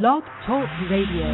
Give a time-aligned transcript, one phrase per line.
[0.00, 1.28] Blog Talk Radio.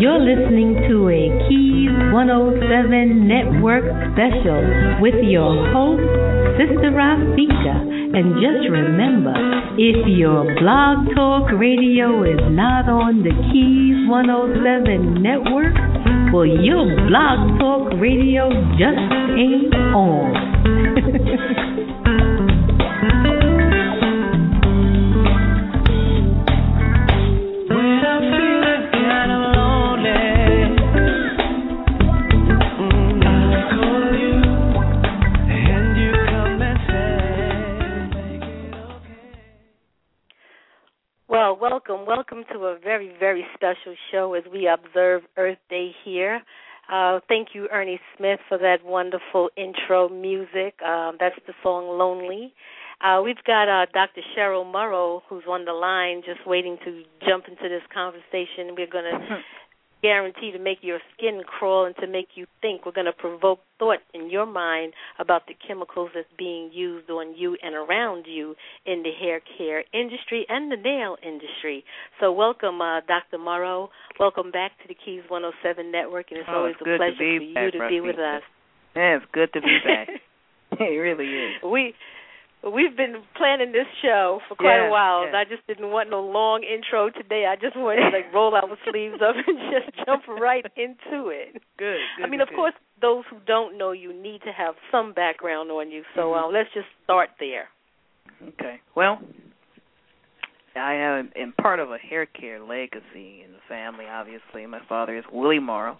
[0.00, 3.84] You're listening to a Keys 107 Network
[4.16, 4.64] special
[5.02, 6.00] with your host,
[6.56, 7.76] Sister Rafika.
[8.16, 9.36] And just remember,
[9.76, 15.76] if your blog talk radio is not on the Keys 107 network,
[16.36, 19.00] well, your blog talk radio just
[19.40, 21.72] ain't on.
[43.66, 46.42] special show as we observe Earth Day here.
[46.92, 50.80] Uh, thank you, Ernie Smith, for that wonderful intro music.
[50.82, 52.52] Um, that's the song Lonely.
[53.00, 54.22] Uh, we've got uh, Dr.
[54.36, 58.74] Cheryl Morrow, who's on the line, just waiting to jump into this conversation.
[58.76, 59.38] We're going to
[60.02, 62.86] guarantee to make your skin crawl and to make you think.
[62.86, 67.34] We're going to provoke thought in your mind about the chemicals that's being used on
[67.36, 71.84] you and around you in the hair care industry and the nail industry.
[72.20, 73.38] So, welcome, uh, Dr.
[73.38, 73.90] Morrow.
[74.18, 77.38] Welcome back to the Keys 107 Network, and it's oh, always it's a pleasure to
[77.38, 77.94] for you back, to Rusty.
[77.96, 78.42] be with us.
[78.94, 80.08] Yeah, it's good to be back.
[80.80, 81.62] it really is.
[81.62, 81.94] We
[82.66, 85.24] We've been planning this show for quite Yeah, a while.
[85.26, 85.38] yeah.
[85.38, 87.46] I just didn't want no long intro today.
[87.46, 91.52] I just wanted to like roll our sleeves up and just jump right into it.
[91.78, 91.98] Good.
[92.16, 95.12] good I mean, good, of course, those who don't know you need to have some
[95.12, 96.02] background on you.
[96.16, 96.42] So Mhm.
[96.42, 97.68] uh, let's just start there.
[98.48, 98.80] Okay.
[98.96, 99.20] Well,
[100.74, 104.06] I am, am part of a hair care legacy in the family.
[104.06, 105.98] Obviously, my father is Willie Morrow,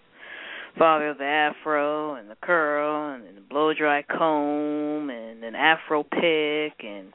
[0.78, 6.02] father of the afro and the curl and the blow dry comb and an afro
[6.02, 7.12] pick and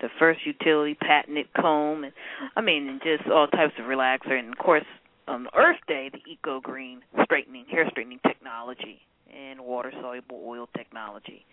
[0.00, 2.12] the first utility patented comb and
[2.56, 4.84] I mean and just all types of relaxer and of course
[5.28, 9.00] on Earth Day the Eco Green straightening hair straightening technology
[9.34, 11.44] and water soluble oil technology.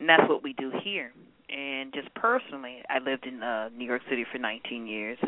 [0.00, 1.12] And that's what we do here.
[1.48, 5.18] And just personally, I lived in uh New York City for 19 years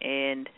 [0.00, 0.48] and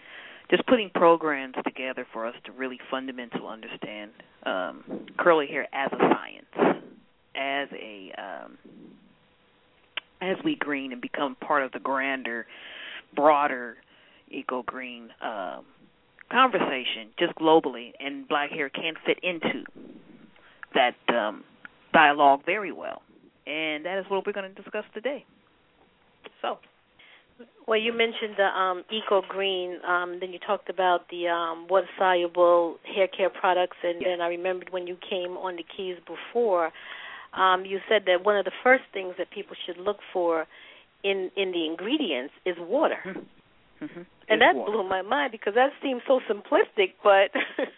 [0.50, 4.10] just putting programs together for us to really fundamental understand
[4.44, 6.82] um curly hair as a science,
[7.34, 8.58] as a um
[10.20, 12.46] as we green and become part of the grander,
[13.14, 13.76] broader
[14.30, 15.64] eco green um
[16.30, 19.64] conversation just globally and black hair can fit into
[20.74, 21.44] that um
[21.92, 23.02] dialogue very well.
[23.46, 25.24] And that is what we're going to discuss today.
[26.42, 26.58] So,
[27.66, 29.78] Well, you mentioned the um, Eco Green.
[29.86, 34.28] Um, then you talked about the um, water soluble hair care products, and then I
[34.28, 36.72] remembered when you came on the keys before.
[37.34, 40.46] Um, you said that one of the first things that people should look for
[41.02, 42.98] in in the ingredients is water,
[43.78, 47.30] hmm and that blew my mind because that seems so simplistic, but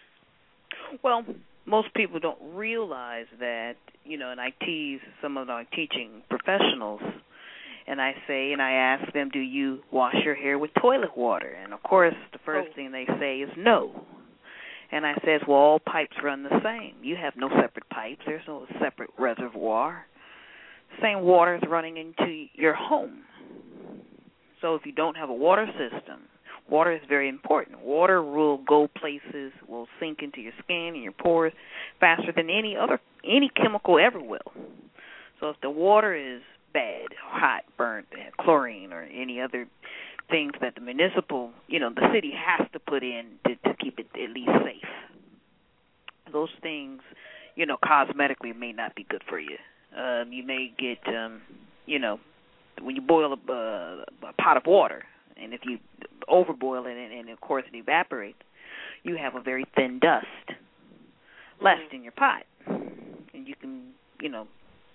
[1.03, 1.25] Well,
[1.65, 7.01] most people don't realize that, you know, and I tease some of our teaching professionals
[7.89, 11.57] and I say and I ask them, Do you wash your hair with toilet water?
[11.61, 12.75] And of course the first Oh.
[12.75, 14.05] thing they say is no.
[14.91, 16.93] And I says, Well all pipes run the same.
[17.01, 20.05] You have no separate pipes, there's no separate reservoir.
[21.01, 23.23] Same water is running into your home.
[24.61, 26.21] So if you don't have a water system,
[26.69, 27.79] water is very important.
[27.81, 31.53] Water will go places, will sink into your skin and your pores
[31.99, 34.51] faster than any other any chemical ever will.
[35.39, 36.41] So if the water is
[36.73, 38.07] bad, hot, burnt,
[38.39, 39.67] chlorine or any other
[40.29, 43.99] things that the municipal, you know, the city has to put in to, to keep
[43.99, 44.89] it at least safe.
[46.31, 47.01] Those things,
[47.55, 49.57] you know, cosmetically may not be good for you.
[49.97, 51.41] Um, you may get, um,
[51.85, 52.19] you know,
[52.81, 55.03] when you boil a, uh, a pot of water,
[55.41, 55.79] and if you
[56.29, 58.37] overboil it and, and of course it evaporates,
[59.03, 60.25] you have a very thin dust
[61.61, 63.87] left in your pot, and you can,
[64.21, 64.47] you know,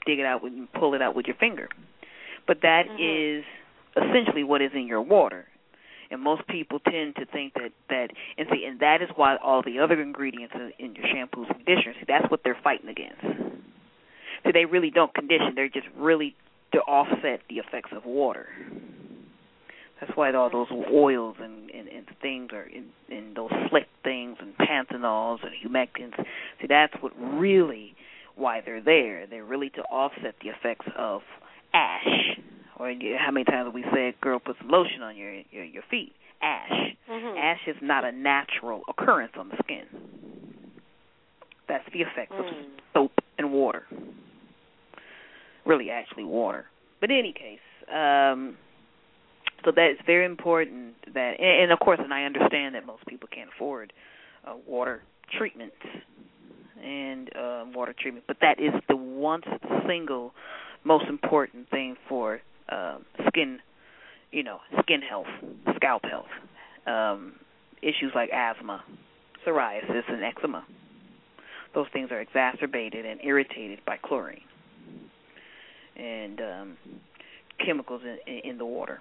[0.06, 1.68] dig it out with and pull it out with your finger.
[2.46, 3.40] But that Mhm.
[3.40, 3.44] is
[3.96, 5.46] essentially what is in your water.
[6.10, 9.62] And most people tend to think that that and see, and that is why all
[9.62, 13.22] the other ingredients in, in your shampoos and conditioners, see, that's what they're fighting against.
[14.44, 16.36] So they really don't condition; they're just really
[16.72, 18.48] to offset the effects of water.
[20.00, 24.36] That's why all those oils and, and, and things are in, in those slick things
[24.40, 26.18] and panthenols and humectants.
[26.60, 27.94] See, that's what really
[28.36, 29.26] why they're there.
[29.26, 31.22] They're really to offset the effects of
[31.72, 32.38] ash.
[32.76, 35.64] Or you- how many times have we said, "Girl, put some lotion on your your,
[35.64, 36.14] your feet"?
[36.42, 36.94] Ash.
[37.08, 37.38] Mhm.
[37.38, 39.86] Ash is not a natural occurrence on the skin.
[41.66, 42.64] That's the effects of Mm.
[42.92, 43.86] soap and water.
[45.64, 46.68] Really, actually, water.
[47.00, 48.58] But in any case, um,
[49.64, 53.06] so that is very important that, and, and of course, and I understand that most
[53.06, 53.92] people can't afford
[54.46, 55.76] uh, water treatments
[56.84, 59.40] and uh, water treatment, but that is the one
[59.86, 60.32] single
[60.84, 62.98] most important thing for uh,
[63.28, 63.58] skin,
[64.30, 65.26] you know, skin health,
[65.76, 66.26] scalp health,
[66.86, 67.34] um,
[67.80, 68.84] issues like asthma,
[69.46, 70.64] psoriasis, and eczema.
[71.74, 74.42] Those things are exacerbated and irritated by chlorine
[75.96, 76.76] and um,
[77.64, 79.00] chemicals in, in the water.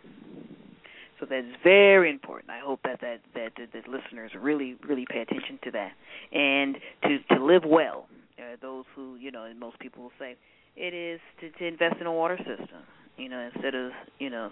[1.24, 2.52] So that's very important.
[2.52, 5.92] I hope that that that, that, that listeners really really pay attention to that,
[6.34, 8.08] and to to live well.
[8.38, 10.36] Uh, those who you know, and most people will say
[10.76, 12.84] it is to, to invest in a water system.
[13.18, 14.52] You know, instead of you know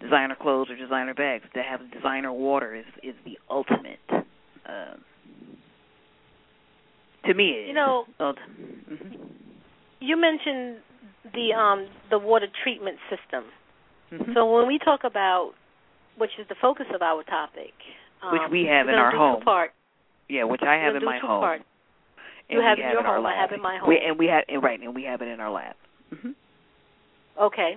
[0.00, 4.00] designer clothes or designer bags, to have designer water is is the ultimate.
[4.10, 5.04] Um,
[7.26, 9.22] to me, you know, mm-hmm.
[10.00, 10.78] you mentioned
[11.32, 13.44] the um the water treatment system.
[14.12, 14.32] Mm-hmm.
[14.34, 15.52] So when we talk about
[16.16, 17.74] which is the focus of our topic,
[18.22, 19.42] um, which we have in our home.
[19.42, 19.72] Part.
[20.28, 21.40] Yeah, which I have in my home.
[21.40, 21.62] Part.
[22.48, 23.26] You have in your home.
[23.26, 23.88] I have in my home.
[23.88, 25.74] We, and we have right, and we have it in our lab.
[26.14, 26.30] Mm-hmm.
[27.40, 27.76] Okay,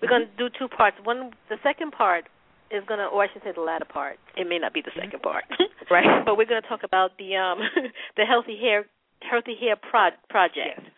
[0.00, 0.08] we're mm-hmm.
[0.08, 0.96] going to do two parts.
[1.04, 2.24] One, the second part
[2.70, 4.18] is going to, or I should say, the latter part.
[4.36, 5.06] It may not be the mm-hmm.
[5.06, 5.44] second part,
[5.90, 6.24] right?
[6.24, 7.58] But we're going to talk about the um
[8.16, 8.86] the healthy hair
[9.22, 10.80] healthy hair pro- project.
[10.82, 10.90] Yes.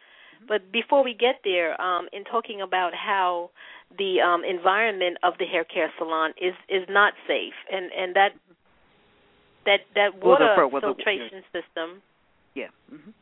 [0.47, 3.51] But before we get there, um, in talking about how
[3.97, 8.33] the um, environment of the hair care salon is is not safe, and and that
[9.65, 12.03] that that water well, the, filtration the, system.
[12.55, 12.69] Yeah.
[12.93, 13.13] Mhm.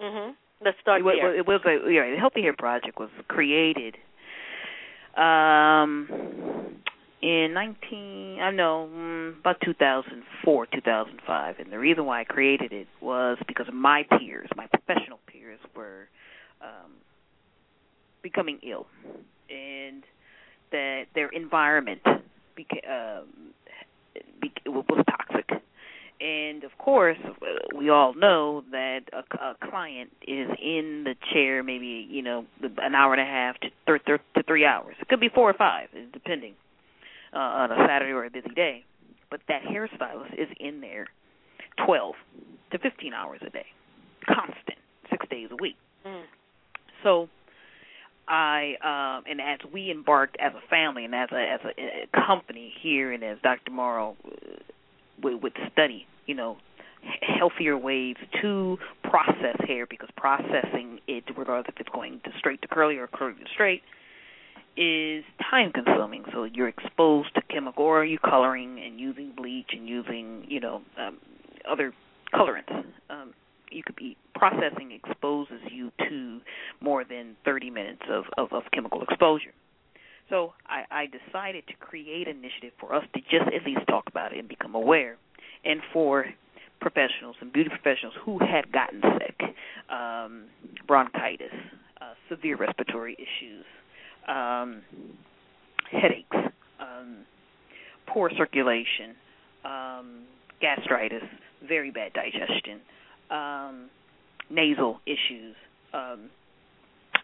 [0.00, 0.34] Mhm.
[0.64, 1.34] Let's start it, there.
[1.36, 3.96] It was a yeah, the Healthy Hair Project was created
[5.16, 6.08] um
[7.20, 12.86] in 19 I know mm, about 2004 2005 and the reason why I created it
[13.00, 16.08] was because my peers my professional peers were
[16.62, 16.92] um
[18.22, 18.86] becoming ill
[19.50, 20.02] and
[20.70, 23.26] that their environment beca- um,
[24.42, 25.62] beca- was toxic.
[26.20, 27.18] And of course,
[27.76, 32.44] we all know that a, a client is in the chair maybe you know
[32.78, 34.96] an hour and a half to th- th- to three hours.
[35.00, 36.54] It could be four or five, depending
[37.32, 38.84] uh, on a Saturday or a busy day.
[39.30, 41.06] But that hairstylist is in there
[41.86, 42.16] twelve
[42.72, 43.66] to fifteen hours a day,
[44.26, 44.78] constant,
[45.10, 45.76] six days a week.
[46.04, 46.22] Mm.
[47.04, 47.28] So
[48.28, 52.26] I um and as we embarked as a family and as a as a, a
[52.26, 53.70] company here and as Dr.
[53.72, 54.30] Morrow uh,
[55.22, 56.58] would, would study, you know,
[57.20, 62.68] healthier ways to process hair because processing it, regardless if it's going to straight to
[62.68, 63.82] curly or curly to straight,
[64.76, 66.24] is time consuming.
[66.32, 70.82] So you're exposed to chemical or you coloring and using bleach and using, you know,
[70.98, 71.18] um,
[71.68, 71.92] other
[72.32, 72.84] colorants.
[73.10, 73.32] Um,
[73.70, 76.40] you could be processing exposes you to
[76.80, 79.52] more than 30 minutes of, of, of chemical exposure.
[80.30, 84.04] So I, I decided to create an initiative for us to just at least talk
[84.08, 85.16] about it and become aware,
[85.64, 86.26] and for
[86.80, 89.40] professionals and beauty professionals who had gotten sick,
[89.90, 90.44] um,
[90.86, 91.52] bronchitis,
[92.00, 93.64] uh, severe respiratory issues,
[94.28, 94.82] um,
[95.90, 96.36] headaches,
[96.78, 97.16] um,
[98.06, 99.16] poor circulation,
[99.64, 100.24] um,
[100.60, 101.22] gastritis,
[101.66, 102.80] very bad digestion,
[103.30, 103.90] um,
[104.50, 105.54] nasal issues,
[105.92, 106.30] um,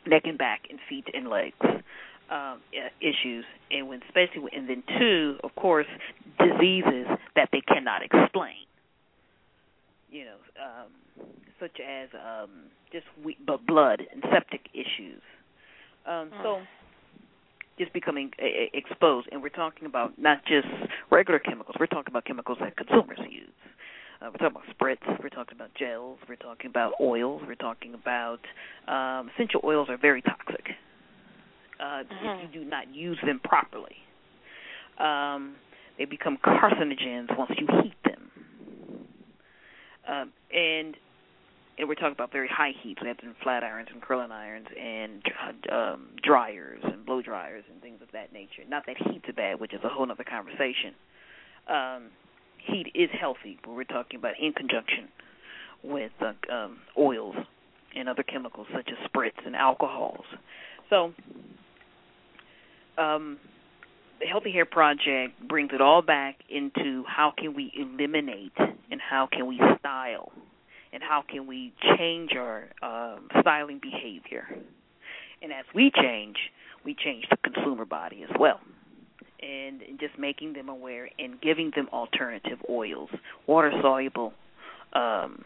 [0.06, 1.56] neck and back and feet and legs
[2.30, 2.60] um,
[3.00, 5.86] issues, and when especially and then two, of course,
[6.38, 7.06] diseases
[7.36, 8.66] that they cannot explain.
[10.10, 11.26] You know, um,
[11.60, 12.50] such as um,
[12.92, 15.20] just we, but blood and septic issues.
[16.06, 16.42] Um, mm.
[16.42, 16.60] So
[17.78, 20.68] just becoming exposed, and we're talking about not just
[21.10, 21.76] regular chemicals.
[21.78, 23.48] We're talking about chemicals that consumers use.
[24.20, 25.22] Uh, we're talking about spritz.
[25.22, 26.18] We're talking about gels.
[26.28, 27.42] We're talking about oils.
[27.46, 28.40] We're talking about
[28.88, 30.70] um, essential oils are very toxic
[31.80, 32.26] uh, mm-hmm.
[32.46, 33.96] if you do not use them properly.
[34.98, 35.56] Um,
[35.98, 38.30] they become carcinogens once you heat them.
[40.08, 40.96] Um, and
[41.76, 42.98] and we're talking about very high heat.
[43.02, 45.22] We have them flat irons and curling irons and
[45.72, 48.62] um, dryers and blow dryers and things of that nature.
[48.68, 50.94] Not that heat's bad, which is a whole other conversation.
[51.66, 52.10] Um,
[52.64, 55.08] heat is healthy, but we're talking about in conjunction
[55.82, 57.36] with uh, um, oils
[57.94, 60.24] and other chemicals such as spritz and alcohols.
[60.90, 61.12] So,
[62.98, 63.38] um,
[64.20, 68.52] the Healthy Hair Project brings it all back into how can we eliminate
[68.90, 70.32] and how can we style
[70.92, 74.46] and how can we change our um, styling behavior.
[75.42, 76.36] And as we change,
[76.84, 78.60] we change the consumer body as well
[79.44, 83.10] and just making them aware and giving them alternative oils,
[83.46, 84.32] water soluble,
[84.94, 85.44] um,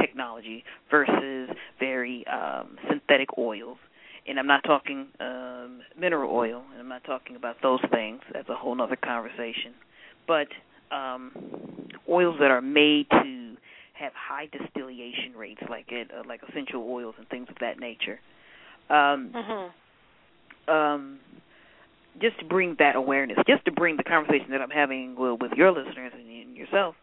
[0.00, 3.78] technology versus very um, synthetic oils.
[4.26, 8.20] And I'm not talking um, mineral oil, and I'm not talking about those things.
[8.32, 9.74] That's a whole other conversation.
[10.26, 10.48] But
[10.90, 11.32] um,
[12.08, 13.56] oils that are made to
[13.94, 18.18] have high distillation rates, like it, uh, like essential oils and things of that nature.
[18.88, 20.74] Um, mm-hmm.
[20.74, 21.18] um,
[22.20, 25.52] just to bring that awareness, just to bring the conversation that I'm having with, with
[25.52, 26.94] your listeners and yourself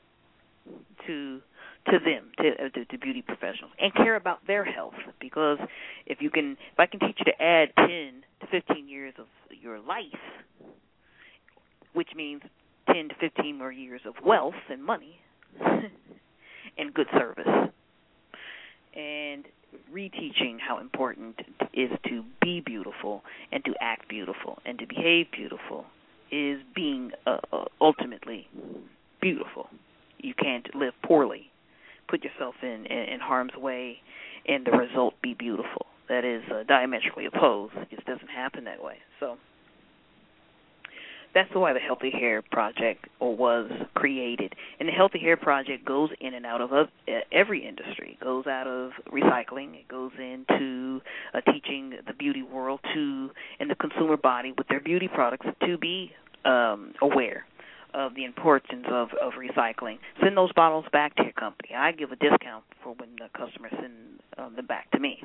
[1.07, 1.41] to
[1.87, 4.93] to them, to, uh, to to beauty professionals, and care about their health.
[5.19, 5.57] Because
[6.05, 9.25] if you can, if I can teach you to add ten to fifteen years of
[9.61, 10.05] your life,
[11.93, 12.41] which means
[12.87, 15.19] ten to fifteen more years of wealth and money,
[16.77, 17.71] and good service,
[18.95, 19.45] and
[19.93, 25.27] reteaching how important it is to be beautiful and to act beautiful and to behave
[25.31, 25.85] beautiful
[26.31, 28.47] is being uh, uh, ultimately
[29.21, 29.67] beautiful.
[30.17, 31.51] You can't live poorly,
[32.07, 33.97] put yourself in, in in harm's way,
[34.47, 35.85] and the result be beautiful.
[36.09, 37.73] That is uh, diametrically opposed.
[37.75, 38.97] It just doesn't happen that way.
[39.19, 39.37] So
[41.33, 44.53] that's why the Healthy Hair Project was created.
[44.79, 46.71] And the Healthy Hair Project goes in and out of
[47.31, 48.17] every industry.
[48.19, 49.75] It goes out of recycling.
[49.75, 51.01] It goes into
[51.33, 55.77] uh, teaching the beauty world to and the consumer body with their beauty products to
[55.77, 56.11] be
[56.45, 57.45] um, aware
[57.93, 59.97] of the importance of of recycling.
[60.23, 61.69] Send those bottles back to your company.
[61.75, 63.93] I give a discount for when the customers send
[64.37, 65.21] um, them back to me.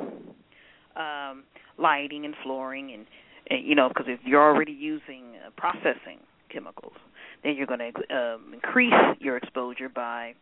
[0.96, 1.44] Um,
[1.78, 3.06] lighting and flooring and
[3.50, 6.18] you know, because if you're already using uh, processing
[6.50, 6.94] chemicals,
[7.42, 10.34] then you're going to um, increase your exposure by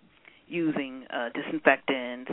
[0.46, 2.30] using uh, disinfectants,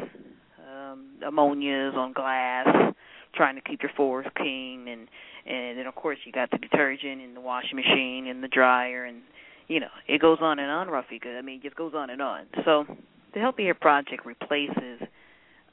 [0.72, 2.94] um, ammonias on glass,
[3.34, 5.08] trying to keep your floors clean, and
[5.46, 9.06] and then of course you got the detergent in the washing machine and the dryer,
[9.06, 9.22] and
[9.68, 11.38] you know it goes on and on, Rafika.
[11.38, 12.46] I mean, it just goes on and on.
[12.66, 12.86] So
[13.34, 15.02] the Healthy Hair Project replaces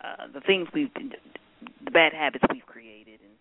[0.01, 3.33] uh, the things we've, the bad habits we've created, and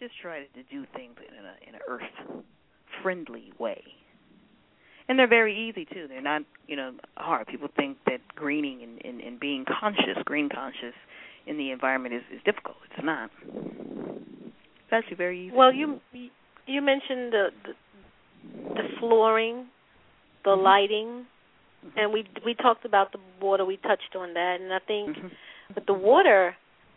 [0.00, 2.42] just try to do things in a in an earth
[3.02, 3.82] friendly way.
[5.08, 6.06] And they're very easy too.
[6.08, 7.48] They're not, you know, hard.
[7.48, 10.94] People think that greening and, and, and being conscious, green conscious
[11.46, 12.76] in the environment is, is difficult.
[12.90, 13.30] It's not.
[13.42, 15.56] It's actually very easy.
[15.56, 16.00] Well, you
[16.66, 17.72] you mentioned the the,
[18.74, 19.66] the flooring,
[20.44, 20.62] the mm-hmm.
[20.62, 21.26] lighting,
[21.84, 21.98] mm-hmm.
[21.98, 23.64] and we we talked about the water.
[23.64, 25.74] We touched on that, and I think mm-hmm.
[25.74, 26.54] with the water,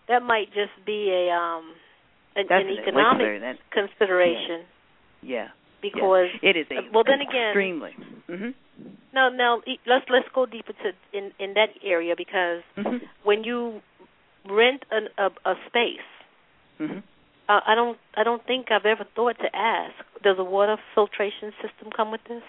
[0.08, 1.74] that might just be a um
[2.36, 4.66] an, an economic that, consideration.
[5.22, 5.30] Yeah.
[5.30, 5.48] yeah.
[5.82, 6.50] Because yeah.
[6.50, 7.92] it is a well then again extremely.
[8.30, 8.54] Mhm.
[9.14, 13.06] Now now let's let's go deeper to in in that area because mm-hmm.
[13.24, 13.82] when you
[14.50, 16.08] rent an, a a space
[16.80, 17.00] mm-hmm.
[17.50, 21.52] uh, I don't I don't think I've ever thought to ask does a water filtration
[21.62, 22.44] system come with this?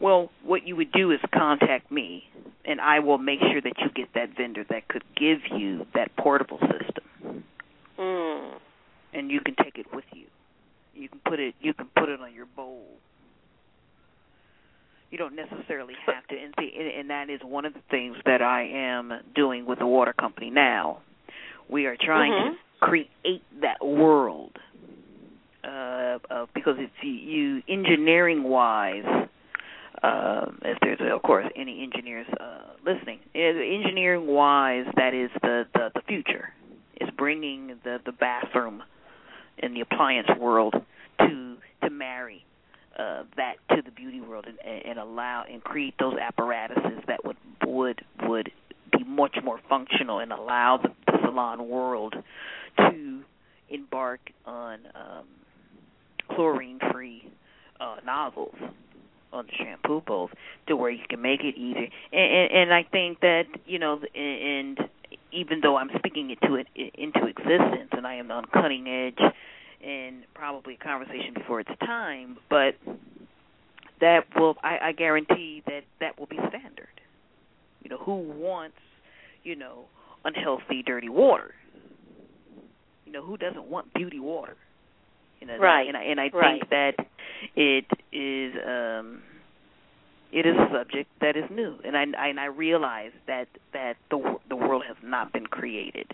[0.00, 2.24] Well, what you would do is contact me,
[2.64, 6.14] and I will make sure that you get that vendor that could give you that
[6.16, 7.44] portable system.
[7.98, 8.54] Mm
[9.14, 10.26] and you can take it with you.
[10.94, 12.84] You can put it you can put it on your bowl.
[15.10, 18.42] You don't necessarily have to, and, see, and that is one of the things that
[18.42, 21.02] I am doing with the water company now.
[21.68, 22.54] We are trying mm-hmm.
[22.54, 24.58] to create that world
[25.62, 29.04] uh, uh, because it's you engineering wise.
[30.02, 35.90] Uh, if there's of course any engineers uh, listening, engineering wise, that is the, the
[35.94, 36.52] the future.
[37.00, 38.82] Is bringing the the bathroom
[39.58, 40.74] in the appliance world
[41.18, 42.44] to to marry
[42.98, 47.36] uh, that to the beauty world and, and allow and create those apparatuses that would
[47.66, 48.50] would would
[48.92, 52.14] be much more functional and allow the, the salon world
[52.78, 53.22] to
[53.70, 55.24] embark on um,
[56.28, 57.28] chlorine-free
[57.80, 58.54] uh, nozzles
[59.32, 60.30] on the shampoo bowls
[60.68, 61.88] to where you can make it easier.
[62.12, 64.78] And, and, and I think that you know, and
[65.34, 69.32] even though I'm speaking it to it into existence, and I am on cutting edge,
[69.84, 72.74] and probably a conversation before its time, but
[74.00, 76.88] that will I, I guarantee that that will be standard.
[77.82, 78.76] You know, who wants,
[79.42, 79.84] you know,
[80.24, 81.54] unhealthy, dirty water?
[83.04, 84.56] You know, who doesn't want beauty water?
[85.40, 85.86] You know, right.
[85.86, 86.60] And I, and I right.
[86.60, 87.06] think that
[87.54, 89.22] it is um
[90.34, 94.36] it is a subject that is new, and I, and I realize that that the
[94.48, 96.10] the world has not been created,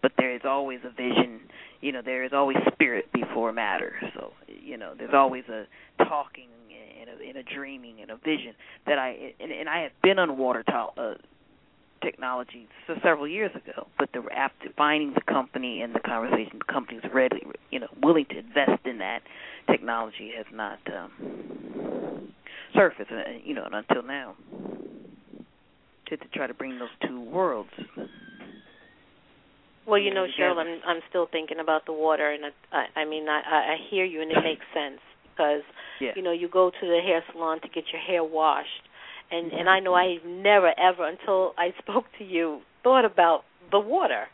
[0.00, 1.40] but there is always a vision.
[1.80, 3.94] You know, there is always spirit before matter.
[4.14, 5.64] So you know, there's always a
[6.04, 6.46] talking
[7.00, 8.54] and a, and a dreaming and a vision
[8.86, 11.14] that I and, and I have been on water to, uh,
[12.00, 16.72] technology so several years ago, but the after finding the company and the conversation, the
[16.72, 19.22] company's ready, you know, willing to invest in that
[19.68, 20.78] technology has not.
[20.86, 22.34] Um,
[22.74, 24.34] surface, uh, you know, until now,
[26.06, 27.70] to, to try to bring those two worlds
[29.86, 33.28] Well, you know, Cheryl, I'm I'm still thinking about the water, and I I mean
[33.28, 35.00] I I hear you, and it makes sense
[35.30, 35.62] because
[36.00, 36.12] yeah.
[36.16, 38.84] you know you go to the hair salon to get your hair washed,
[39.30, 43.78] and and I know I've never ever until I spoke to you thought about the
[43.78, 44.24] water.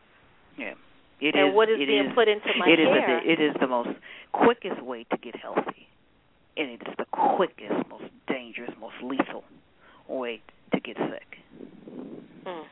[0.56, 0.74] Yeah.
[1.20, 3.18] It and is, what is it being is, put into my it hair?
[3.18, 3.90] Is the, it is the most
[4.32, 5.89] quickest way to get healthy,
[6.60, 9.44] and it is the quickest, most dangerous, most lethal
[10.08, 10.42] way
[10.74, 11.38] to get sick.
[12.46, 12.64] Mm.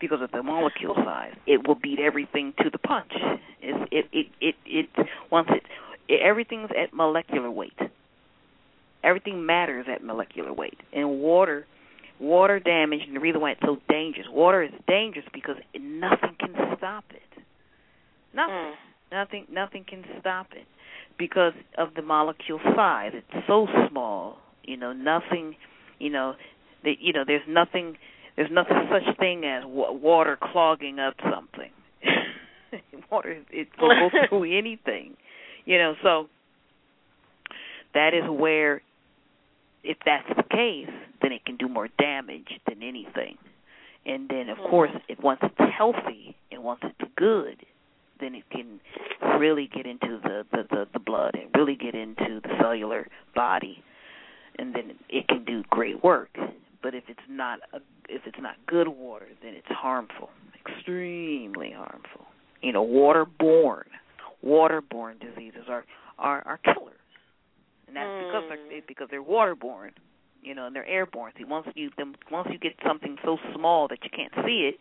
[0.00, 3.12] Because of the molecule size, it will beat everything to the punch.
[3.60, 5.62] It's, it it it it once it,
[6.08, 7.78] it everything's at molecular weight.
[9.02, 11.66] Everything matters at molecular weight, and water
[12.18, 14.26] water damage and the reason why it's so dangerous.
[14.30, 17.42] Water is dangerous because nothing can stop it.
[18.34, 18.54] Nothing.
[18.54, 18.72] Mm.
[19.12, 20.66] Nothing nothing can stop it
[21.18, 23.12] because of the molecule size.
[23.14, 24.38] It's so small.
[24.62, 25.56] You know, nothing,
[25.98, 26.34] you know,
[26.84, 27.96] that you know there's nothing
[28.36, 31.70] there's nothing such thing as water clogging up something.
[33.10, 35.16] water it will go through anything.
[35.64, 36.28] You know, so
[37.94, 38.82] that is where
[39.82, 40.92] if that's the case,
[41.22, 43.38] then it can do more damage than anything.
[44.04, 44.70] And then of hmm.
[44.70, 47.64] course, if once it's healthy and once it's good,
[48.20, 48.80] then it can
[49.38, 53.82] really get into the, the, the, the blood and really get into the cellular body
[54.58, 56.30] and then it can do great work.
[56.82, 62.26] But if it's not a, if it's not good water, then it's harmful, extremely harmful.
[62.62, 63.90] You know, waterborne
[64.44, 65.84] waterborne diseases are
[66.18, 66.94] are, are killers,
[67.88, 68.26] and that's mm.
[68.26, 69.90] because they're because they're waterborne.
[70.42, 71.32] You know, and they're airborne.
[71.36, 74.78] See, once you them once you get something so small that you can't see it,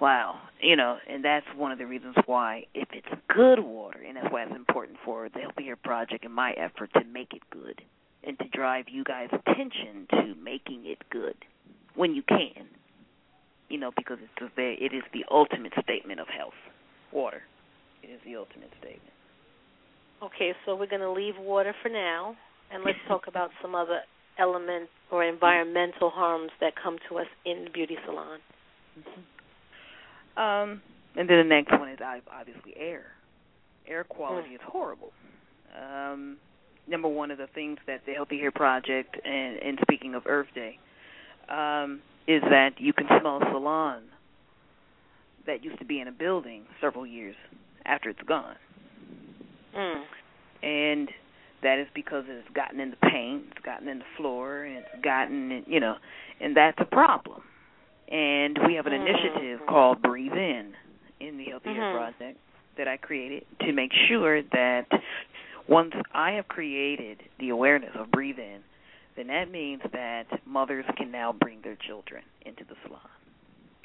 [0.00, 4.16] Wow, you know, and that's one of the reasons why if it's good water, and
[4.16, 7.42] that's why it's important for the Healthy Hair Project and my effort to make it
[7.50, 7.80] good
[8.26, 11.36] and to drive you guys' attention to making it good
[11.94, 12.66] when you can.
[13.68, 16.58] You know, because it's a very, it is the ultimate statement of health.
[17.12, 17.42] Water,
[18.02, 19.14] it is the ultimate statement.
[20.22, 22.36] Okay, so we're going to leave water for now,
[22.72, 24.00] and let's talk about some other
[24.38, 28.38] element or environmental harms that come to us in the beauty salon.
[28.98, 29.20] Mm-hmm.
[30.36, 30.82] Um,
[31.16, 33.04] and then the next one is obviously air.
[33.86, 34.54] Air quality mm.
[34.54, 35.12] is horrible.
[35.78, 36.38] Um,
[36.88, 40.48] number one of the things that the Healthy Hair Project and, and speaking of Earth
[40.54, 40.78] Day
[41.48, 44.02] um, is that you can smell a salon
[45.46, 47.36] that used to be in a building several years
[47.84, 48.56] after it's gone.
[49.76, 50.02] Mm.
[50.62, 51.08] And
[51.62, 55.04] that is because it's gotten in the paint, it's gotten in the floor, and it's
[55.04, 55.96] gotten, in, you know,
[56.40, 57.42] and that's a problem
[58.10, 59.68] and we have an initiative mm-hmm.
[59.68, 60.72] called Breathe In
[61.20, 61.96] in the Healthy Hair mm-hmm.
[61.98, 62.38] Project
[62.76, 64.86] that I created to make sure that
[65.68, 68.60] once I have created the awareness of Breathe In,
[69.16, 73.00] then that means that mothers can now bring their children into the salon.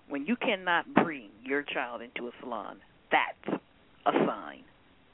[0.07, 2.77] When you cannot bring your child into a salon,
[3.11, 3.61] that's
[4.05, 4.63] a sign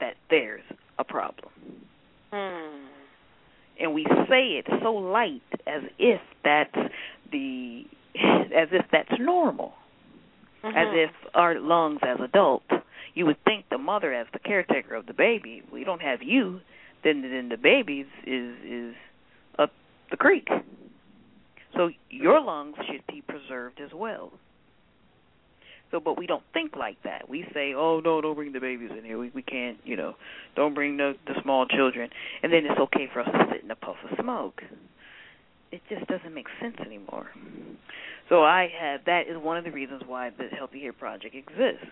[0.00, 0.64] that there's
[0.98, 1.52] a problem.
[2.32, 2.86] Mm.
[3.78, 6.74] And we say it so light as if that's
[7.30, 7.84] the
[8.56, 9.72] as if that's normal.
[10.64, 10.76] Mm-hmm.
[10.76, 12.70] As if our lungs as adults,
[13.14, 15.62] you would think the mother as the caretaker of the baby.
[15.72, 16.60] We don't have you,
[17.04, 18.94] then then the baby is is
[19.58, 19.72] up
[20.10, 20.48] the creek.
[21.74, 24.32] So your lungs should be preserved as well.
[25.92, 27.28] So, but we don't think like that.
[27.28, 29.18] We say, "Oh no, don't bring the babies in here.
[29.18, 30.16] We we can't, you know,
[30.56, 32.10] don't bring the the small children."
[32.42, 34.62] And then it's okay for us to sit in a puff of smoke
[35.72, 37.28] it just doesn't make sense anymore.
[38.28, 41.86] So I have that is one of the reasons why the Healthy Hair Project exists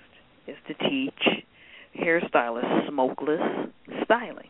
[0.46, 1.44] is to teach
[1.98, 3.40] hairstylists smokeless
[4.04, 4.48] styling.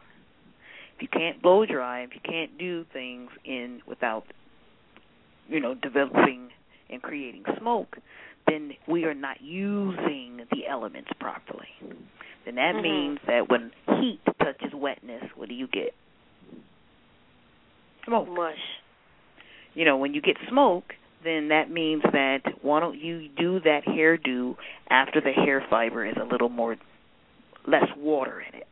[0.97, 4.25] If you can't blow dry, if you can't do things in without
[5.49, 6.51] you know developing
[6.91, 7.97] and creating smoke,
[8.47, 11.69] then we are not using the elements properly.
[12.45, 12.83] Then that mm-hmm.
[12.83, 15.95] means that when heat touches wetness, what do you get?
[18.05, 18.29] Smoke.
[18.29, 18.59] Mush
[19.75, 23.85] you know, when you get smoke, then that means that why don't you do that
[23.87, 24.57] hairdo
[24.91, 26.77] after the hair fiber is a little more
[27.67, 28.67] less water in it?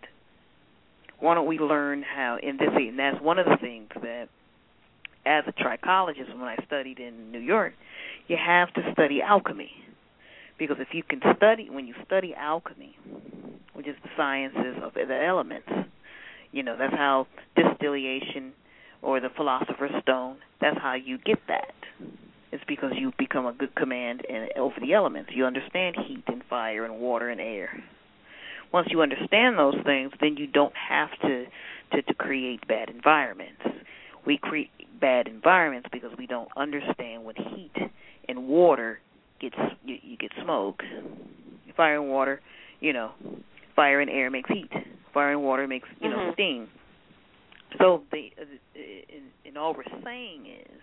[1.19, 4.29] Why don't we learn how in this and that's one of the things that
[5.25, 7.75] as a trichologist when I studied in New York,
[8.27, 9.71] you have to study alchemy.
[10.59, 12.97] Because if you can study when you study alchemy,
[13.73, 15.69] which is the sciences of the elements,
[16.51, 18.53] you know, that's how distillation
[19.03, 20.37] or the philosopher's stone.
[20.61, 21.75] That's how you get that.
[22.53, 25.31] It's because you become a good command in, over the elements.
[25.35, 27.83] You understand heat and fire and water and air.
[28.73, 31.45] Once you understand those things, then you don't have to
[31.93, 33.61] to, to create bad environments.
[34.27, 37.73] We create bad environments because we don't understand what heat
[38.29, 39.01] and water
[39.41, 40.83] gets you, you get smoke.
[41.77, 42.41] Fire and water,
[42.81, 43.13] you know,
[43.75, 44.71] fire and air makes heat.
[45.13, 46.19] Fire and water makes you mm-hmm.
[46.19, 46.69] know steam.
[47.79, 50.81] So the uh, in, in all we're saying is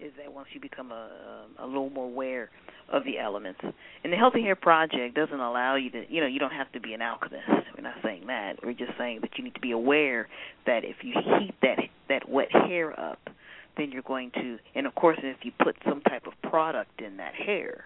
[0.00, 2.50] is that once you become a a little more aware
[2.92, 6.40] of the elements, and the Healthy Hair Project doesn't allow you to, you know, you
[6.40, 7.44] don't have to be an alchemist.
[7.76, 8.54] We're not saying that.
[8.64, 10.28] We're just saying that you need to be aware
[10.66, 13.20] that if you heat that that wet hair up,
[13.76, 17.16] then you're going to, and of course, if you put some type of product in
[17.18, 17.84] that hair,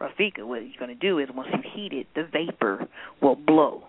[0.00, 2.86] Rafika, what you're going to do is once you heat it, the vapor
[3.20, 3.84] will blow,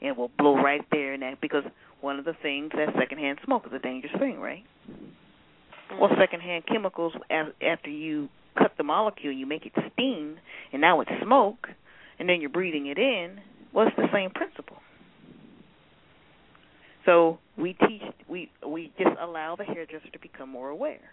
[0.00, 1.64] and will blow right there and that because
[2.04, 4.62] one of the things that secondhand smoke is a dangerous thing, right?
[4.90, 6.00] Mm-hmm.
[6.00, 10.36] Well, secondhand chemicals after you cut the molecule, you make it steam,
[10.72, 11.68] and now it's smoke,
[12.18, 13.40] and then you're breathing it in.
[13.72, 14.76] Well, it's the same principle.
[17.06, 21.12] So we teach, we we just allow the hairdresser to become more aware,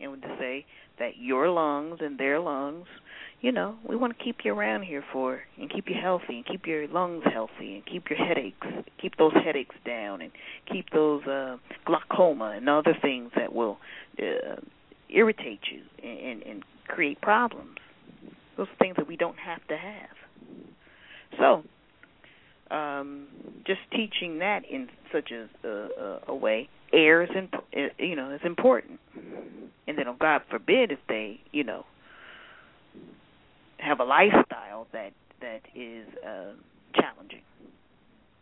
[0.00, 0.66] and to say
[0.98, 2.86] that your lungs and their lungs,
[3.40, 6.46] you know, we want to keep you around here for and keep you healthy and
[6.46, 8.66] keep your lungs healthy and keep your headaches,
[9.00, 10.30] keep those headaches down and
[10.70, 13.78] keep those uh, glaucoma and other things that will
[14.18, 14.56] uh,
[15.08, 17.78] irritate you and, and, create problems.
[18.56, 20.16] Those things that we don't have to have.
[21.38, 23.28] So um,
[23.66, 27.64] just teaching that in such a, a, a way, air is imp-
[27.98, 29.00] you know is important.
[29.86, 31.84] And then, oh God forbid, if they you know
[33.78, 36.52] have a lifestyle that that is uh,
[36.94, 37.42] challenging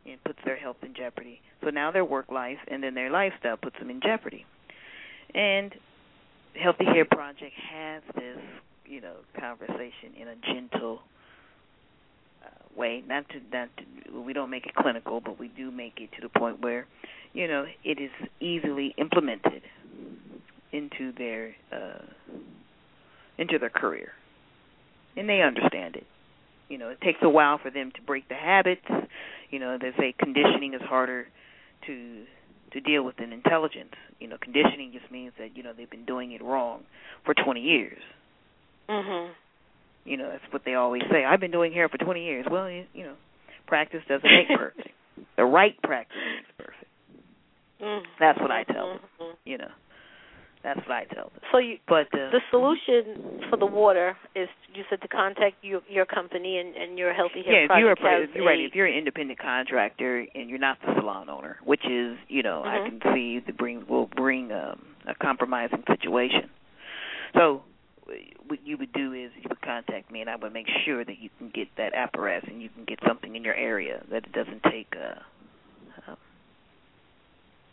[0.07, 1.41] and puts their health in jeopardy.
[1.63, 4.45] So now their work life and then their lifestyle puts them in jeopardy.
[5.35, 5.75] And
[6.61, 8.39] Healthy Hair Project has this,
[8.87, 11.01] you know, conversation in a gentle
[12.77, 13.03] way.
[13.07, 16.21] Not to not to, we don't make it clinical, but we do make it to
[16.21, 16.87] the point where,
[17.33, 19.63] you know, it is easily implemented
[20.73, 22.03] into their uh,
[23.39, 24.11] into their career,
[25.17, 26.07] and they understand it.
[26.69, 28.85] You know, it takes a while for them to break the habits.
[29.51, 31.27] You know, they say conditioning is harder
[31.87, 32.25] to
[32.73, 33.95] to deal with than intelligence.
[34.21, 36.83] You know, conditioning just means that you know they've been doing it wrong
[37.25, 38.03] for 20 years.
[38.89, 39.31] Mhm.
[40.05, 41.25] You know, that's what they always say.
[41.25, 42.47] I've been doing hair for 20 years.
[42.51, 43.15] Well, you, you know,
[43.67, 44.89] practice doesn't make perfect.
[45.37, 46.90] the right practice makes perfect.
[47.83, 48.05] Mm-hmm.
[48.19, 49.01] That's what I tell them.
[49.21, 49.37] Mm-hmm.
[49.45, 49.71] You know,
[50.63, 51.41] that's what I tell them.
[51.53, 55.81] So you, but uh, the solution for the water is you said to contact your
[55.89, 58.61] your company and, and your healthy hair yeah, if you're a, if you're right.
[58.61, 62.63] If you're an independent contractor and you're not the salon owner, which is you know
[62.65, 62.87] mm-hmm.
[62.87, 66.51] I can see the bring will bring um, a compromising situation.
[67.35, 67.63] So
[68.47, 71.19] what you would do is you would contact me, and I would make sure that
[71.21, 74.33] you can get that apparatus and you can get something in your area that it
[74.33, 74.93] doesn't take.
[74.95, 75.21] Uh,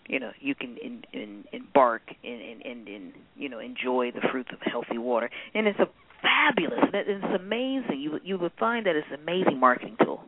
[0.07, 4.49] you know, you can in, in, embark and, and, and you know enjoy the fruits
[4.53, 5.87] of healthy water, and it's a
[6.21, 6.79] fabulous.
[6.93, 7.99] It's amazing.
[7.99, 10.23] You you would find that it's an amazing marketing tool.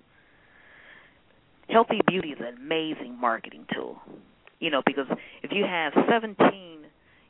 [1.70, 3.98] Healthy beauty is an amazing marketing tool.
[4.60, 5.06] You know, because
[5.44, 6.80] if you have 17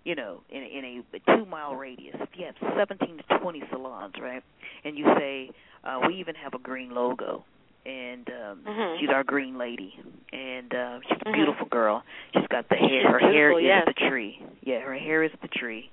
[0.05, 4.13] you know, in in a two mile radius, if you have 17 to 20 salons,
[4.19, 4.43] right,
[4.83, 5.51] and you say
[5.83, 7.43] uh, we even have a green logo,
[7.85, 8.99] and um, mm-hmm.
[8.99, 9.93] she's our green lady,
[10.31, 11.33] and uh, she's a mm-hmm.
[11.33, 12.03] beautiful girl.
[12.33, 13.11] She's got the hair.
[13.11, 13.83] Her hair yes.
[13.87, 14.41] is the tree.
[14.61, 15.89] Yeah, her hair is the tree.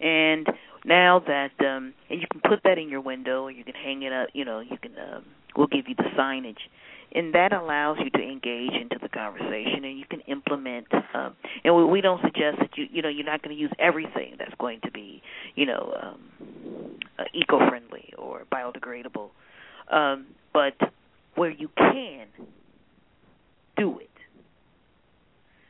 [0.00, 0.46] And
[0.84, 4.02] now that um and you can put that in your window, or you can hang
[4.02, 4.28] it up.
[4.32, 4.92] You know, you can.
[4.98, 5.24] Um,
[5.56, 6.58] we'll give you the signage
[7.12, 11.74] and that allows you to engage into the conversation and you can implement um and
[11.74, 14.54] we, we don't suggest that you you know you're not going to use everything that's
[14.58, 15.22] going to be
[15.54, 16.20] you know um
[17.18, 19.30] uh, eco friendly or biodegradable
[19.90, 20.74] um but
[21.34, 22.26] where you can
[23.76, 24.10] do it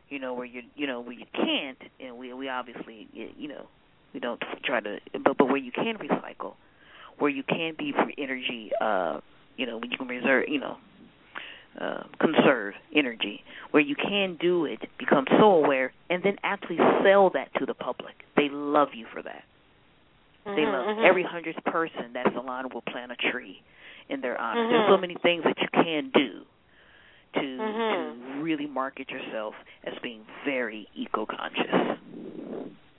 [0.09, 3.67] you know where you you know where you can't and we we obviously you know
[4.15, 6.55] we don't try to but but where you can recycle
[7.19, 9.21] where you can be for energy uh
[9.57, 10.79] you know when you can reserve you know
[11.81, 17.31] uh, conserve energy, where you can do it, become so aware, and then actually sell
[17.31, 18.15] that to the public.
[18.37, 19.45] They love you for that.
[20.47, 21.07] Mm-hmm, they love mm-hmm.
[21.07, 23.63] every hundredth person that salon will plant a tree
[24.09, 24.63] in their honor.
[24.63, 24.73] Mm-hmm.
[24.73, 26.43] There's so many things that you can do
[27.35, 28.39] to Mm-hmm.
[28.39, 31.99] to really market yourself as being very eco conscious.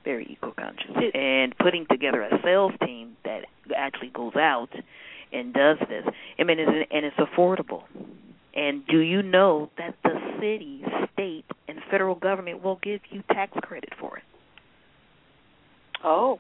[0.06, 0.92] Very eco conscious.
[1.14, 4.70] And putting together a sales team that actually goes out
[5.34, 6.04] and does this.
[6.38, 7.84] I mean, it's, and it's affordable.
[8.54, 13.52] And do you know that the city, state, and federal government will give you tax
[13.64, 14.24] credit for it?
[16.04, 16.40] Oh.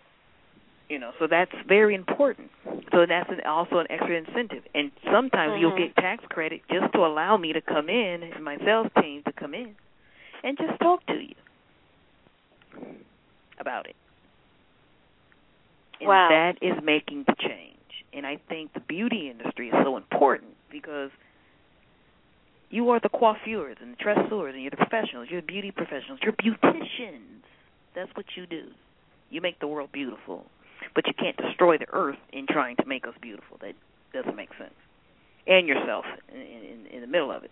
[0.90, 2.50] You know, so that's very important.
[2.92, 4.64] So that's an, also an extra incentive.
[4.74, 5.62] And sometimes mm-hmm.
[5.62, 9.22] you'll get tax credit just to allow me to come in and my sales team
[9.26, 9.76] to come in
[10.44, 11.36] and just talk to you
[13.60, 13.96] about it.
[16.00, 16.30] And wow.
[16.30, 17.76] that is making the change.
[18.12, 21.12] And I think the beauty industry is so important because
[22.72, 25.28] you are the coiffeurs and the tresseurs and you're the professionals.
[25.30, 26.20] You're the beauty professionals.
[26.24, 27.44] You're beauticians.
[27.96, 28.70] That's what you do.
[29.30, 30.46] You make the world beautiful.
[31.00, 33.58] But you can't destroy the earth in trying to make us beautiful.
[33.62, 33.74] That
[34.12, 34.74] doesn't make sense.
[35.48, 37.52] And yourself in, in, in the middle of it.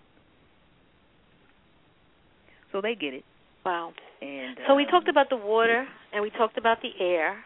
[2.74, 3.24] So they get it.
[3.66, 3.94] Wow.
[4.22, 7.38] And so we um, talked about the water and we talked about the air.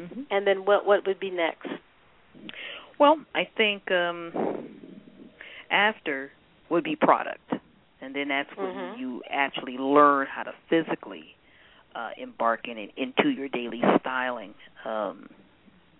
[0.00, 0.22] Mm-hmm.
[0.28, 1.68] And then what what would be next?
[2.98, 4.32] Well, I think um
[5.70, 6.32] after
[6.68, 7.48] would be product.
[8.00, 8.98] And then that's when Mhm.
[8.98, 11.36] you actually learn how to physically
[11.94, 14.54] uh embark in it into your daily styling.
[14.84, 15.28] Um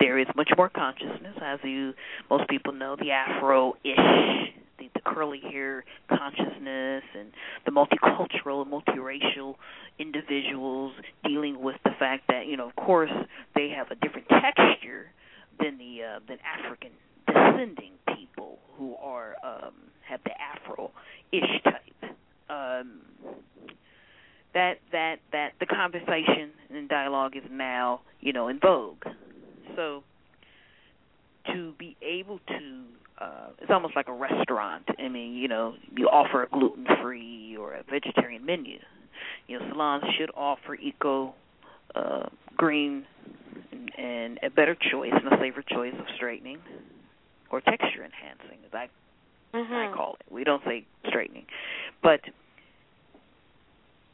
[0.00, 1.36] there is much more consciousness.
[1.42, 1.94] As you
[2.30, 7.30] most people know the afro ish the, the curly hair consciousness and
[7.64, 9.54] the multicultural and multiracial
[9.98, 10.92] individuals
[11.24, 13.10] dealing with the fact that you know of course
[13.54, 15.10] they have a different texture
[15.60, 16.90] than the uh, than African
[17.26, 19.74] descending people who are um
[20.08, 20.90] have the afro
[21.32, 22.14] ish type.
[22.50, 23.00] Um
[24.54, 29.04] that that that the conversation and dialogue is now you know in vogue
[29.76, 30.02] so
[31.46, 32.84] to be able to
[33.20, 34.84] uh it's almost like a restaurant.
[34.98, 38.78] I mean, you know, you offer a gluten free or a vegetarian menu.
[39.46, 41.34] You know, salons should offer eco
[41.94, 43.04] uh green
[43.72, 46.58] and, and a better choice and a safer choice of straightening
[47.50, 48.88] or texture enhancing as I
[49.54, 49.92] Mhm.
[49.92, 50.32] I call it.
[50.32, 51.46] We don't say straightening.
[52.02, 52.20] But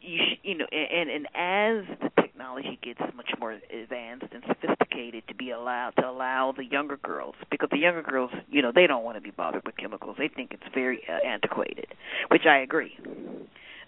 [0.01, 5.23] you sh- you know and and as the technology gets much more advanced and sophisticated
[5.29, 8.87] to be allowed to allow the younger girls because the younger girls you know they
[8.87, 10.17] don't want to be bothered with chemicals.
[10.19, 11.87] They think it's very uh, antiquated
[12.31, 12.97] which I agree.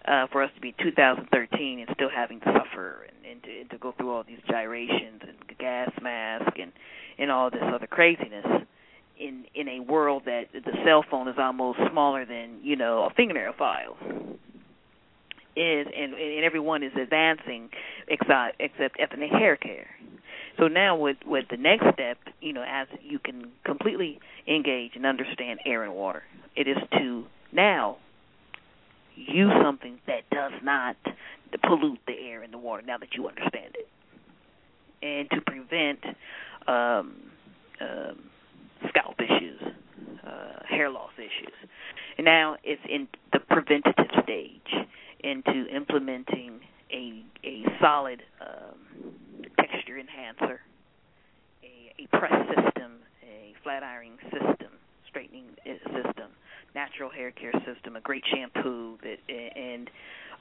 [0.07, 3.71] Uh for us to be 2013 and still having to suffer and, and to and
[3.71, 6.73] to go through all these gyrations and gas mask and
[7.19, 8.47] and all this other craziness
[9.19, 13.11] in in a world that the cell phone is almost smaller than you know a
[13.15, 13.97] fingernail file
[15.57, 17.69] is and and everyone is advancing
[18.09, 19.89] except except ethnic hair care.
[20.59, 25.07] So now with with the next step, you know, as you can completely engage and
[25.07, 26.23] understand air and water,
[26.57, 27.97] it is to now
[29.15, 30.97] use something that does not
[31.63, 33.89] pollute the air and the water now that you understand it.
[35.03, 36.01] And to prevent
[36.67, 37.15] um
[37.81, 38.19] um
[38.89, 39.61] scalp issues,
[40.27, 41.55] uh hair loss issues.
[42.19, 44.87] And now it's in the preventative stage
[45.23, 46.61] into implementing
[46.93, 49.13] a a solid um,
[49.59, 50.61] texture enhancer,
[51.63, 54.73] a, a press system, a flat ironing system,
[55.09, 56.31] straightening uh, system,
[56.75, 59.91] natural hair care system, a great shampoo that and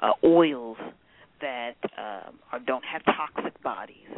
[0.02, 0.78] uh, oils
[1.42, 4.10] that um, don't have toxic bodies,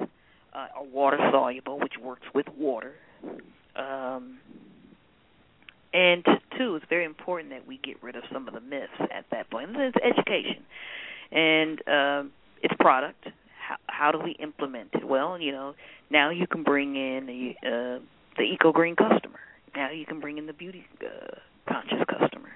[0.54, 2.93] uh, are water soluble, which works with water.
[3.76, 4.39] Um,
[5.93, 6.25] and
[6.58, 9.49] two, it's very important that we get rid of some of the myths at that
[9.49, 9.69] point.
[9.75, 10.63] It's education,
[11.32, 13.25] and um, it's product.
[13.67, 15.08] How, how do we implement it?
[15.08, 15.73] Well, you know,
[16.10, 17.99] now you can bring in the uh,
[18.38, 19.39] the eco green customer.
[19.75, 21.36] Now you can bring in the beauty uh,
[21.71, 22.49] conscious customer.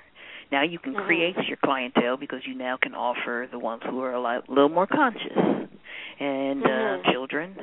[0.51, 1.05] Now you can Mhm.
[1.05, 4.69] create your clientele because you now can offer the ones who are a lot, little
[4.69, 5.37] more conscious,
[6.19, 7.05] and Mhm.
[7.05, 7.55] uh, children.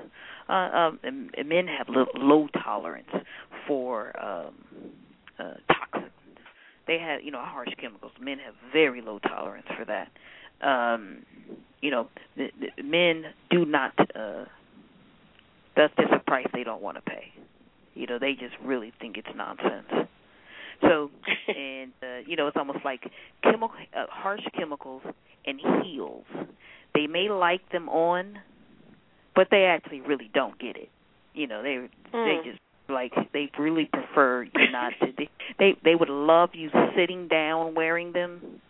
[0.47, 3.09] Uh, um, and, and men have low, low tolerance
[3.67, 4.55] for um,
[5.39, 6.11] uh, toxins.
[6.87, 8.13] They have, you know, harsh chemicals.
[8.21, 10.09] Men have very low tolerance for that.
[10.67, 11.25] Um,
[11.81, 13.93] you know, the, the men do not.
[14.15, 14.45] Uh,
[15.77, 17.33] that's just a price they don't want to pay.
[17.95, 20.09] You know, they just really think it's nonsense.
[20.81, 21.11] So,
[21.49, 23.11] and uh, you know, it's almost like
[23.43, 25.03] chemical, uh, harsh chemicals
[25.47, 26.25] and heels.
[26.95, 28.39] They may like them on,
[29.35, 30.91] but they actually really don't get it.
[31.35, 32.45] You know, they they Mm.
[32.45, 35.07] just like they really prefer you not to.
[35.59, 38.61] They, they would love you sitting down wearing them,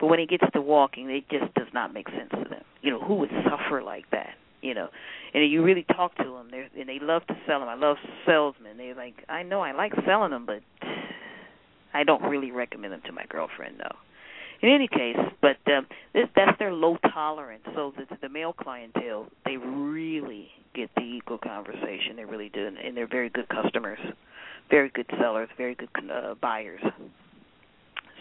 [0.00, 2.62] but when it gets to walking, it just does not make sense to them.
[2.82, 4.34] You know, who would suffer like that?
[4.62, 4.88] You know,
[5.34, 7.68] and you really talk to them, they and they love to sell them.
[7.68, 8.76] I love salesmen.
[8.78, 10.62] They're like, I know I like selling them, but
[11.92, 13.96] I don't really recommend them to my girlfriend, though.
[14.64, 17.64] In any case, but um, this, that's their low tolerance.
[17.74, 22.16] So the, the male clientele, they really get the equal conversation.
[22.16, 23.98] They really do, and, and they're very good customers,
[24.70, 26.80] very good sellers, very good uh, buyers.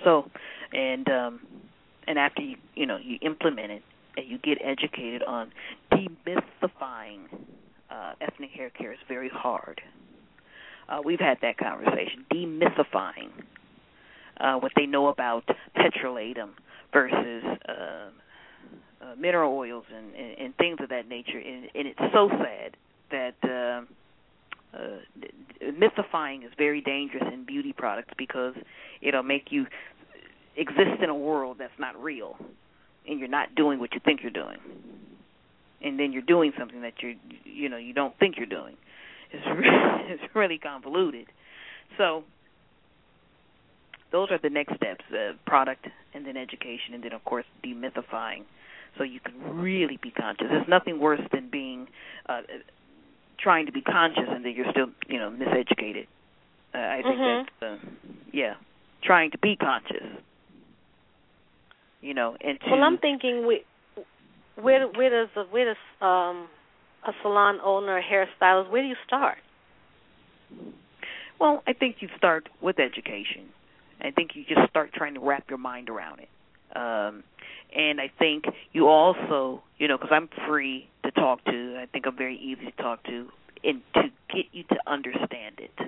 [0.04, 0.30] So,
[0.74, 1.40] and um,
[2.08, 3.84] and after you you know you implement it
[4.18, 5.50] and you get educated on
[5.94, 7.22] demystifying
[7.90, 9.80] uh, ethnic hair care is very hard.
[10.90, 13.30] Uh, we've had that conversation, demythifying
[14.40, 15.44] uh, what they know about
[15.76, 16.50] petrolatum
[16.92, 17.72] versus uh,
[19.02, 21.40] uh, mineral oils and, and, and things of that nature.
[21.40, 22.78] And, and it's so sad
[23.12, 24.98] that uh, uh,
[25.72, 28.56] mythifying is very dangerous in beauty products because
[29.02, 29.68] it'll make you
[30.56, 32.36] exist in a world that's not real,
[33.08, 34.58] and you're not doing what you think you're doing,
[35.82, 38.76] and then you're doing something that you you know you don't think you're doing.
[39.32, 39.68] It's really,
[40.14, 41.28] it's really convoluted.
[41.98, 42.24] So
[44.14, 48.44] those are the next steps: uh, product, and then education, and then of course demythifying,
[48.98, 50.48] so you can really be conscious.
[50.50, 51.88] There's nothing worse than being
[52.30, 52.44] uh,
[53.44, 56.08] trying to be conscious and then you're still you know miseducated.
[56.74, 57.46] Uh, I think mm-hmm.
[57.60, 57.90] that's uh,
[58.32, 58.54] yeah,
[59.04, 60.08] trying to be conscious.
[62.02, 63.64] You know, and to, well, I'm thinking we,
[64.56, 66.48] where where does where does um
[67.06, 69.38] a salon owner, a hairstylist, where do you start?
[71.40, 73.50] Well, I think you start with education.
[74.04, 76.30] I think you just start trying to wrap your mind around it.
[76.76, 77.24] Um,
[77.76, 82.06] and I think you also, you know, because I'm free to talk to, I think
[82.06, 83.30] I'm very easy to talk to,
[83.64, 85.80] and to get you to understand it.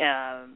[0.00, 0.54] Um,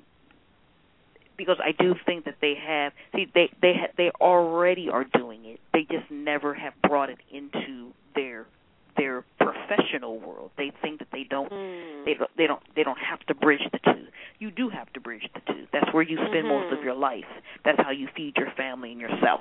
[1.36, 5.44] because I do think that they have, see, they they ha, they already are doing
[5.44, 5.60] it.
[5.72, 8.46] They just never have brought it into their
[8.96, 10.50] their professional world.
[10.56, 12.04] They think that they don't mm.
[12.04, 14.06] they don't they don't they don't have to bridge the two.
[14.38, 15.66] You do have to bridge the two.
[15.72, 16.48] That's where you spend mm-hmm.
[16.48, 17.24] most of your life.
[17.64, 19.40] That's how you feed your family and yourself.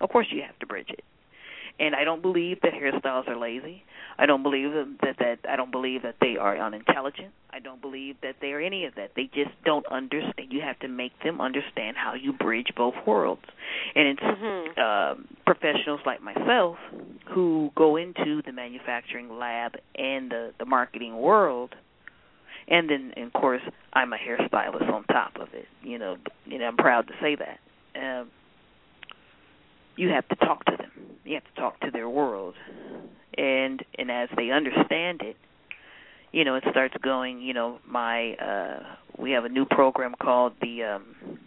[0.00, 1.04] Of course you have to bridge it.
[1.78, 3.84] And I don't believe that hairstyles are lazy.
[4.18, 7.32] I don't believe that that I don't believe that they are unintelligent.
[7.50, 9.10] I don't believe that they are any of that.
[9.14, 10.50] They just don't understand.
[10.50, 13.44] You have to make them understand how you bridge both worlds.
[13.94, 14.80] And it's mm-hmm.
[14.80, 16.78] uh, professionals like myself
[17.34, 21.74] who go into the manufacturing lab and the the marketing world
[22.68, 23.62] and then of course
[23.92, 25.66] I'm a hairstylist on top of it.
[25.82, 27.58] You know, you know I'm proud to say that.
[28.00, 28.30] Um,
[29.96, 30.90] you have to talk to them.
[31.26, 32.54] You have to talk to their world,
[33.36, 35.36] and and as they understand it,
[36.32, 37.40] you know, it starts going.
[37.40, 41.38] You know, my uh, we have a new program called the um,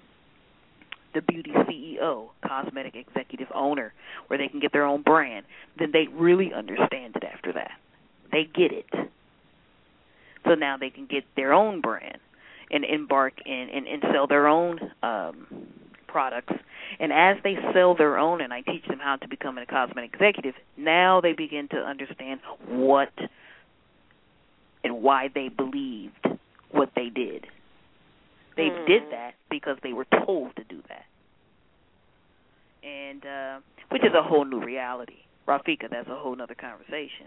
[1.13, 3.93] the beauty CEO, cosmetic executive owner,
[4.27, 5.45] where they can get their own brand.
[5.77, 7.71] Then they really understand it after that.
[8.31, 8.85] They get it.
[10.45, 12.17] So now they can get their own brand
[12.71, 15.67] and embark and and, and sell their own um
[16.11, 16.53] products.
[16.99, 20.13] And as they sell their own and I teach them how to become a cosmetic
[20.13, 23.09] executive, now they begin to understand what
[24.83, 26.25] and why they believed
[26.71, 27.45] what they did.
[28.55, 28.87] They mm.
[28.87, 31.05] did that because they were told to do that.
[32.87, 35.25] And uh which is a whole new reality.
[35.47, 37.25] Rafika, that's a whole other conversation.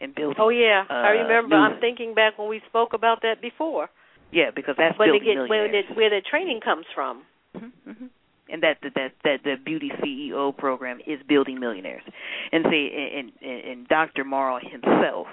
[0.00, 1.56] And building Oh yeah, uh, I remember.
[1.56, 3.88] new, I'm thinking back when we spoke about that before.
[4.30, 7.22] Yeah, because that's when they building get where the, where the training comes from.
[7.56, 8.06] Mm-hmm, mm-hmm.
[8.50, 12.02] And that that that the beauty CEO program is building millionaires,
[12.50, 14.24] and see, and and, and Dr.
[14.24, 15.26] Morrow himself,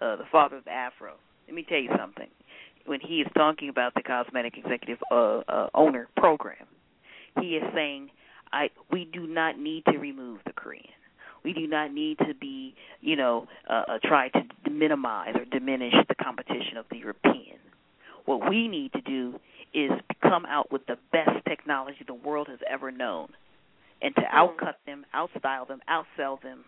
[0.00, 1.14] uh, the father of Afro.
[1.46, 2.28] Let me tell you something.
[2.86, 6.66] When he is talking about the cosmetic executive uh, uh, owner program,
[7.40, 8.10] he is saying,
[8.52, 10.88] "I we do not need to remove the Korean.
[11.44, 15.94] We do not need to be, you know, uh, uh, try to minimize or diminish
[16.08, 17.58] the competition of the European.
[18.24, 19.38] What we need to do
[19.74, 19.90] is
[20.22, 23.28] come out with the best technology the world has ever known
[24.00, 24.30] and to Mm.
[24.32, 26.64] outcut them, outstyle them, outsell them,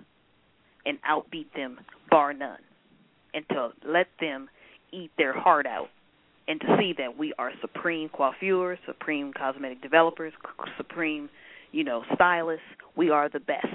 [0.85, 2.63] and outbeat them bar none.
[3.35, 4.49] And to let them
[4.93, 5.91] eat their heart out
[6.49, 10.33] and to see that we are supreme coiffeurs, supreme cosmetic developers,
[10.77, 11.29] supreme,
[11.73, 12.65] you know, stylists.
[12.95, 13.67] We are the best.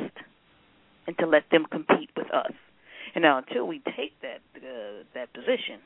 [1.06, 2.54] And to let them compete with us.
[3.14, 5.80] And now until we take that uh, that position,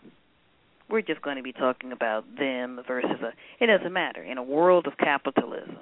[0.89, 3.63] we're just going to be talking about them versus a.
[3.63, 5.77] It doesn't matter in a world of capitalism.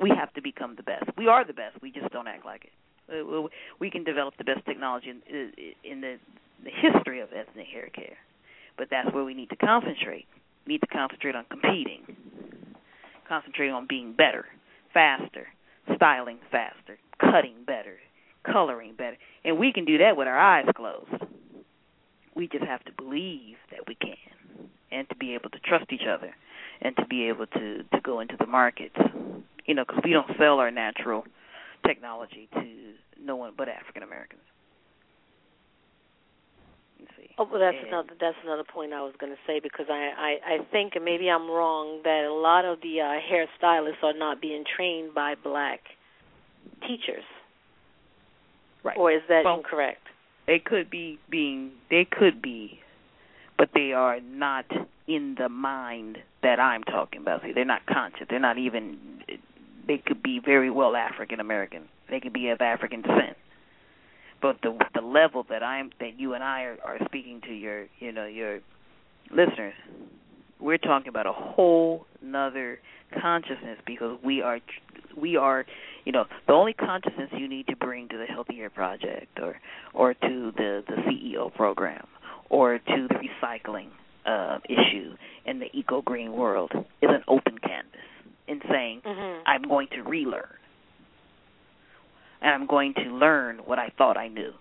[0.00, 1.04] We have to become the best.
[1.16, 1.80] We are the best.
[1.80, 2.72] We just don't act like it.
[3.12, 5.52] Uh, We can develop the best technology in,
[5.84, 6.16] in the
[6.64, 8.16] the history of ethnic hair care,
[8.78, 10.26] but that's where we need to concentrate.
[10.66, 12.16] We need to concentrate on competing,
[13.28, 14.46] concentrate on being better,
[14.94, 15.48] faster,
[15.96, 17.96] styling faster, cutting better,
[18.50, 21.22] coloring better, and we can do that with our eyes closed
[22.34, 26.06] we just have to believe that we can and to be able to trust each
[26.08, 26.34] other
[26.82, 28.96] and to be able to to go into the markets
[29.66, 31.24] you know because we don't sell our natural
[31.86, 34.40] technology to no one but african americans
[37.36, 40.38] Oh, well, that's And- another that's another point I was going to say because I,
[40.46, 44.12] I I think and maybe I'm wrong that a lot of the uh, hairstylists are
[44.16, 45.80] not being trained by black
[46.86, 47.24] teachers.
[48.84, 50.03] right Or is that Well, incorrect?
[50.46, 52.80] They could be being they could be
[53.56, 54.66] but they are not
[55.06, 57.42] in the mind that I'm talking about.
[57.42, 58.26] See, they're not conscious.
[58.28, 58.98] They're not even
[59.86, 61.88] they could be very well African American.
[62.10, 63.36] They could be of African descent.
[64.40, 67.86] but the the level that I'm that you and I are, are speaking to your
[67.98, 68.60] you know your
[69.30, 69.74] listeners,
[70.60, 72.78] we're talking about a whole nother
[73.20, 74.60] consciousness because we are
[75.16, 75.64] we are
[76.04, 79.56] you know the only consciousness you need to bring to the healthy hair project or
[79.92, 82.06] or to the the ceo program
[82.50, 83.88] or to the recycling
[84.26, 85.14] uh issue
[85.46, 88.00] in the eco green world is an open canvas
[88.48, 89.42] in saying mm-hmm.
[89.46, 90.48] i'm going to relearn.
[92.40, 94.52] And i'm going to learn what i thought i knew.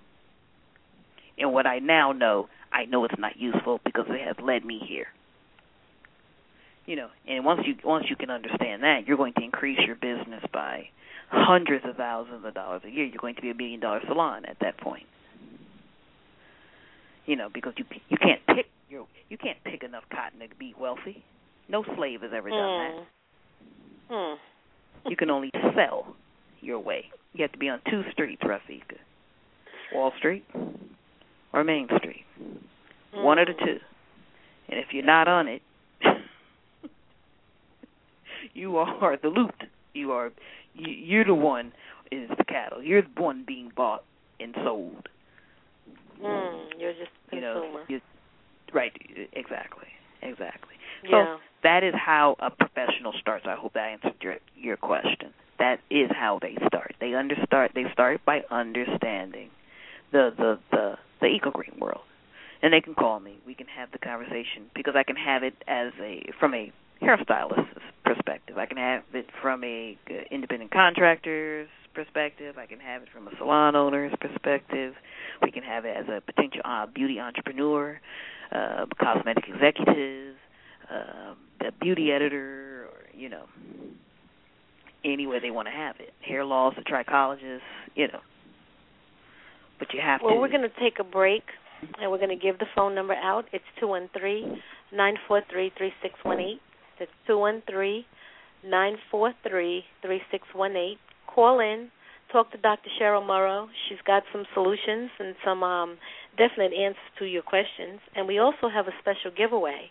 [1.38, 4.80] And what i now know i know it's not useful because it has led me
[4.86, 5.08] here
[6.86, 9.96] you know and once you once you can understand that you're going to increase your
[9.96, 10.90] business by
[11.30, 13.06] hundreds of thousands of dollars a year.
[13.06, 15.06] You're going to be a million dollar salon at that point.
[17.26, 20.74] You know because you you can't pick your you can't pick enough cotton to be
[20.80, 21.24] wealthy.
[21.70, 22.98] No slave has ever done mm.
[22.98, 23.08] that
[24.12, 24.36] Mm.
[25.08, 26.16] you can only sell
[26.60, 27.06] your way.
[27.32, 28.98] You have to be on two streets Rafika.
[29.94, 30.46] Wall Street
[31.54, 32.26] or Main Street.
[33.16, 33.24] Mm.
[33.24, 33.80] one of the two.
[34.70, 35.62] And if you're not on it
[38.54, 39.56] you are the loot.
[39.94, 40.32] You are
[40.74, 41.72] you, you're the one
[42.12, 42.82] is the cattle.
[42.82, 44.04] You're the one being bought
[44.40, 45.08] and sold.
[46.22, 46.70] Mm.
[46.78, 47.72] You're just You consumer.
[47.72, 48.02] know, you,
[48.74, 48.92] right?
[49.34, 49.88] Exactly,
[50.22, 50.76] exactly.
[51.10, 51.38] So yeah.
[51.64, 53.46] that is how a professional starts.
[53.48, 55.34] I hope that answered your your question.
[55.60, 56.96] That is how they start.
[57.00, 57.74] They understart.
[57.74, 59.50] They start by understanding
[60.12, 62.02] the the the the eco green world,
[62.62, 63.38] and they can call me.
[63.46, 66.72] We can have the conversation because I can have it as a from a
[67.02, 68.58] hairstylist's perspective.
[68.58, 72.58] I can have it from a uh, independent contractor's perspective.
[72.58, 74.94] I can have it from a salon owner's perspective.
[75.42, 78.00] We can have it as a potential uh, beauty entrepreneur,
[78.52, 80.36] uh, cosmetic executive,
[80.90, 83.46] um, a beauty editor, or you know,
[85.06, 86.14] any way they want to have it.
[86.22, 87.60] Hair loss, a trichologist,
[87.96, 88.20] you know.
[89.80, 90.36] But you have Well, to.
[90.36, 91.44] Well, we're going to take a break,
[92.00, 93.46] and we're going to give the phone number out.
[93.52, 94.46] It's two one three
[94.94, 96.62] nine four three three six one eight.
[97.00, 98.06] That's two one three
[98.66, 100.98] nine four three three six one eight.
[101.34, 101.90] Call in,
[102.32, 102.90] talk to Dr.
[103.00, 103.68] Cheryl Morrow.
[103.88, 105.98] She's got some solutions and some um,
[106.38, 108.00] definite answers to your questions.
[108.16, 109.90] And we also have a special giveaway.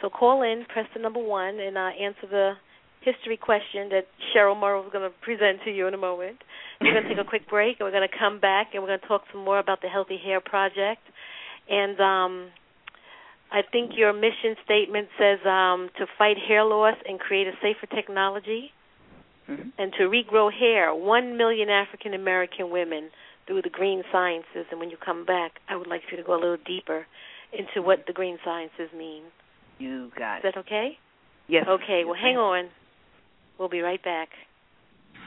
[0.00, 2.52] So call in, press the number one, and uh, answer the
[3.00, 6.38] history question that Cheryl Morrow is going to present to you in a moment.
[6.80, 8.90] We're going to take a quick break, and we're going to come back, and we're
[8.90, 11.00] going to talk some more about the Healthy Hair Project.
[11.70, 12.48] And um,
[13.50, 17.86] I think your mission statement says um, to fight hair loss and create a safer
[17.86, 18.72] technology,
[19.48, 19.70] Mhm.
[19.78, 20.92] and to regrow hair.
[20.92, 23.10] One million African American women
[23.46, 24.66] through the green sciences.
[24.72, 27.06] And when you come back, I would like you to go a little deeper
[27.52, 29.22] into what the green sciences mean.
[29.78, 30.98] You got Is that okay?
[31.46, 31.64] Yes.
[31.68, 32.04] Okay.
[32.04, 32.70] Well, hang on.
[33.56, 34.30] We'll be right back.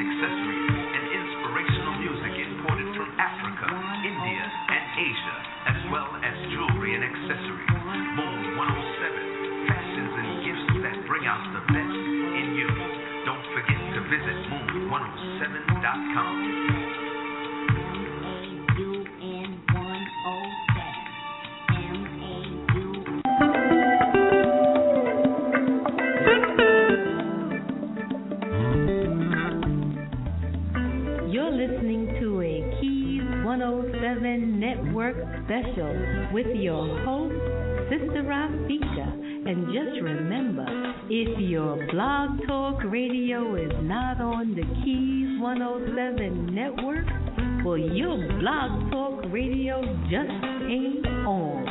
[0.00, 0.59] accessories,
[34.82, 37.34] Network special with your host,
[37.90, 39.12] Sister Rafika.
[39.46, 40.64] And just remember,
[41.08, 47.06] if your blog talk radio is not on the Keys 107 Network,
[47.64, 50.30] well, your blog talk radio just
[50.64, 51.66] ain't on.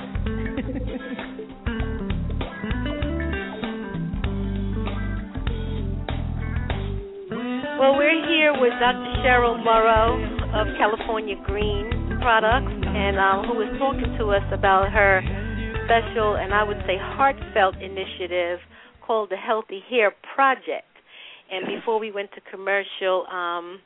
[7.80, 9.14] well, we're here with Dr.
[9.26, 15.22] Cheryl Morrow of California Green Products, and um, who is talking to us about her
[15.86, 18.60] special and I would say heartfelt initiative
[19.06, 20.86] called the Healthy Hair Project.
[21.52, 23.82] And before we went to commercial, um,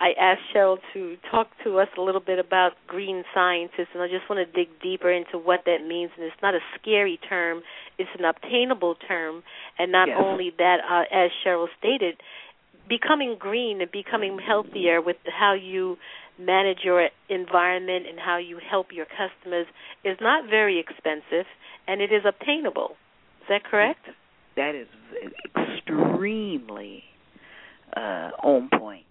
[0.00, 4.08] I asked Cheryl to talk to us a little bit about green sciences, and I
[4.08, 6.10] just want to dig deeper into what that means.
[6.16, 7.62] And it's not a scary term;
[7.96, 9.42] it's an obtainable term.
[9.78, 10.18] And not yes.
[10.20, 12.20] only that, uh, as Cheryl stated,
[12.88, 15.96] becoming green and becoming healthier with how you
[16.38, 19.66] manage your environment and how you help your customers
[20.04, 21.46] is not very expensive,
[21.86, 22.96] and it is obtainable.
[23.42, 24.06] Is that correct?
[24.56, 24.88] That is
[25.56, 27.04] extremely
[27.96, 29.06] uh, on point.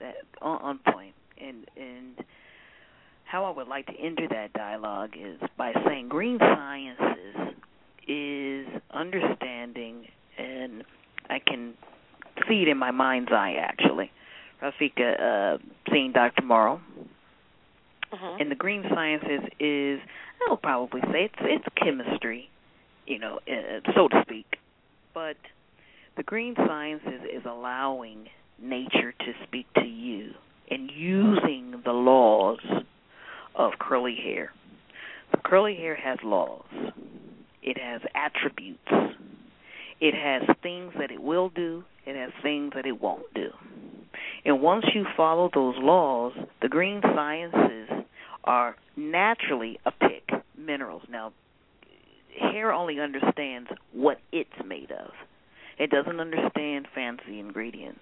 [0.00, 2.24] That on, point, and and
[3.24, 7.54] how I would like to enter that dialogue is by saying green sciences
[8.06, 10.84] is understanding, and
[11.30, 11.74] I can
[12.48, 14.10] see it in my mind's eye actually.
[14.64, 15.58] Rafika, uh,
[15.90, 16.42] seeing Dr.
[16.42, 16.80] Morrow.
[18.12, 18.36] Uh-huh.
[18.38, 20.00] And the green sciences is,
[20.48, 22.48] I'll probably say it's it's chemistry,
[23.06, 24.46] you know, uh, so to speak.
[25.12, 25.36] But
[26.16, 28.28] the green sciences is allowing
[28.60, 30.30] nature to speak to you
[30.70, 32.60] and using the laws
[33.54, 34.52] of curly hair.
[35.32, 36.64] The curly hair has laws.
[37.62, 39.18] It has attributes.
[40.00, 41.84] It has things that it will do.
[42.06, 43.50] It has things that it won't do.
[44.44, 47.88] And once you follow those laws, the green sciences
[48.44, 51.02] are naturally a pick minerals.
[51.10, 51.32] Now,
[52.38, 55.12] hair only understands what it's made of.
[55.78, 58.00] It doesn't understand fancy ingredients.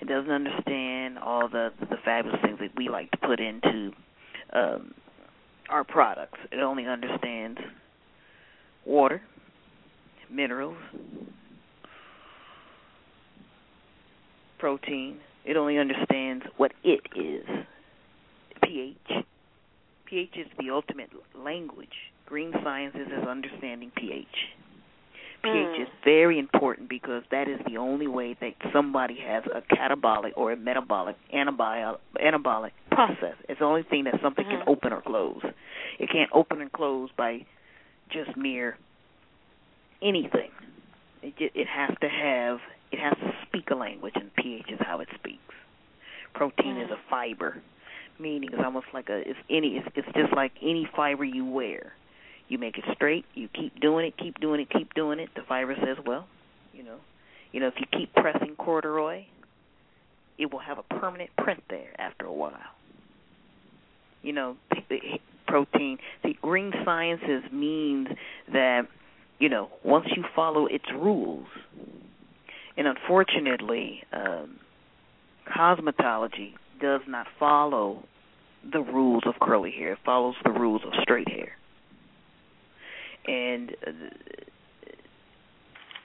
[0.00, 3.92] It doesn't understand all the the fabulous things that we like to put into
[4.52, 4.94] um,
[5.68, 6.38] our products.
[6.50, 7.60] It only understands
[8.84, 9.22] water,
[10.30, 10.76] minerals,
[14.58, 15.18] protein.
[15.44, 17.46] It only understands what it is.
[18.62, 19.24] pH.
[20.06, 22.12] pH is the ultimate language.
[22.26, 24.26] Green sciences is understanding pH.
[25.42, 25.80] pH Mm.
[25.80, 30.52] is very important because that is the only way that somebody has a catabolic or
[30.52, 33.34] a metabolic anabolic anabolic process.
[33.48, 34.50] It's the only thing that something Mhm.
[34.50, 35.42] can open or close.
[35.98, 37.44] It can't open and close by
[38.10, 38.76] just mere
[40.00, 40.52] anything.
[41.22, 42.60] It it has to have
[42.92, 45.54] it has to speak a language, and pH is how it speaks.
[46.34, 46.92] Protein is Mm.
[46.92, 47.62] a fiber,
[48.18, 51.94] meaning it's almost like a it's any it's, it's just like any fiber you wear.
[52.48, 55.30] You make it straight, you keep doing it, keep doing it, keep doing it.
[55.34, 56.26] The fiber says, well,
[56.74, 56.98] you know,
[57.50, 59.24] you know, if you keep pressing corduroy,
[60.38, 62.74] it will have a permanent print there after a while.
[64.22, 64.56] You know,
[65.46, 65.98] protein.
[66.22, 68.08] See, green sciences means
[68.52, 68.86] that
[69.38, 71.46] you know once you follow its rules,
[72.76, 74.58] and unfortunately, um,
[75.46, 78.04] cosmetology does not follow
[78.70, 79.92] the rules of curly hair.
[79.92, 81.56] It follows the rules of straight hair.
[83.26, 83.90] And uh,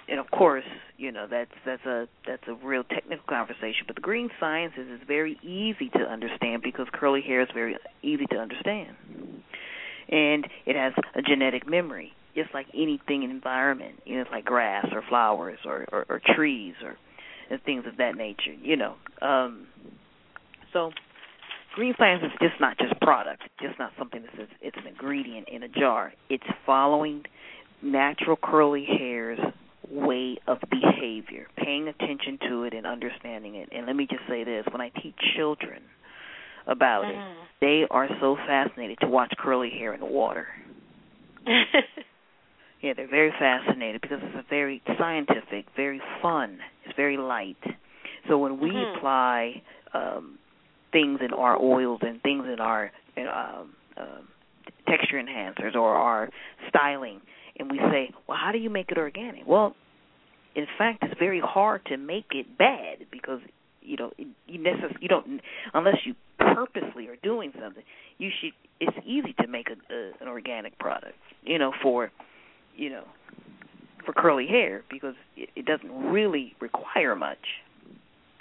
[0.09, 0.63] and of course,
[0.97, 3.85] you know that's that's a that's a real technical conversation.
[3.85, 8.25] But the green sciences is very easy to understand because curly hair is very easy
[8.27, 8.95] to understand,
[10.09, 13.95] and it has a genetic memory, just like anything in environment.
[14.05, 16.95] You know, it's like grass or flowers or or, or trees or
[17.49, 18.53] and things of that nature.
[18.61, 19.67] You know, um,
[20.71, 20.91] so
[21.75, 25.49] green science is just not just product, just not something that says it's an ingredient
[25.49, 26.13] in a jar.
[26.29, 27.23] It's following
[27.81, 29.39] natural curly hair's
[29.89, 33.69] way of behavior, paying attention to it and understanding it.
[33.71, 35.81] And let me just say this, when I teach children
[36.65, 37.35] about it, Mhm.
[37.61, 40.47] they are so fascinated to watch curly hair in the water.
[42.81, 46.59] Yeah, they're very fascinated because it's a very scientific, very fun.
[46.85, 47.57] It's very light.
[48.27, 48.95] So when we Mhm.
[48.95, 49.61] apply
[49.93, 50.37] um,
[50.91, 54.27] things in our oils and things in our in, um, um,
[54.87, 56.29] texture enhancers or our
[56.69, 57.21] styling,
[57.57, 59.75] and we say, "Well, how do you make it organic?" Well,
[60.55, 63.39] in fact, it's very hard to make it bad because
[63.81, 65.41] you know you necess- you don't
[65.73, 67.83] unless you purposely are doing something.
[68.17, 68.53] You should.
[68.79, 71.15] It's easy to make a, a an organic product.
[71.43, 72.11] You know for
[72.77, 73.03] you know,
[74.05, 77.37] for curly hair because it, it doesn't really require much,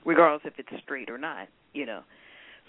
[0.04, 1.48] regardless if it's straight or not.
[1.72, 2.00] You know,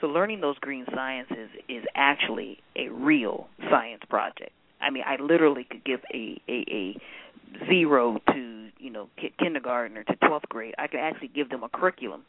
[0.02, 4.52] so learning those green sciences is actually a real science project.
[4.82, 9.98] I mean, I literally could give a a, a zero to you know ki- kindergarten
[9.98, 10.76] or to twelfth grade.
[10.78, 12.24] I could actually give them a curriculum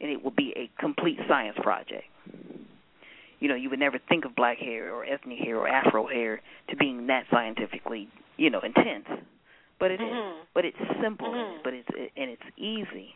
[0.00, 2.04] and it will be a complete science project.
[3.40, 6.40] You know, you would never think of black hair or ethnic hair or afro hair
[6.70, 9.06] to being that scientifically, you know, intense.
[9.78, 10.40] But it mm-hmm.
[10.40, 10.46] is.
[10.54, 11.28] But it's simple.
[11.28, 11.58] Mm-hmm.
[11.62, 13.14] But it's and it's easy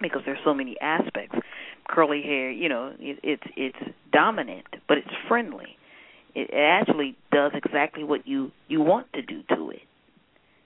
[0.00, 1.36] because there's so many aspects.
[1.88, 5.76] Curly hair, you know, it, it's it's dominant, but it's friendly.
[6.34, 9.82] It, it actually does exactly what you you want to do to it.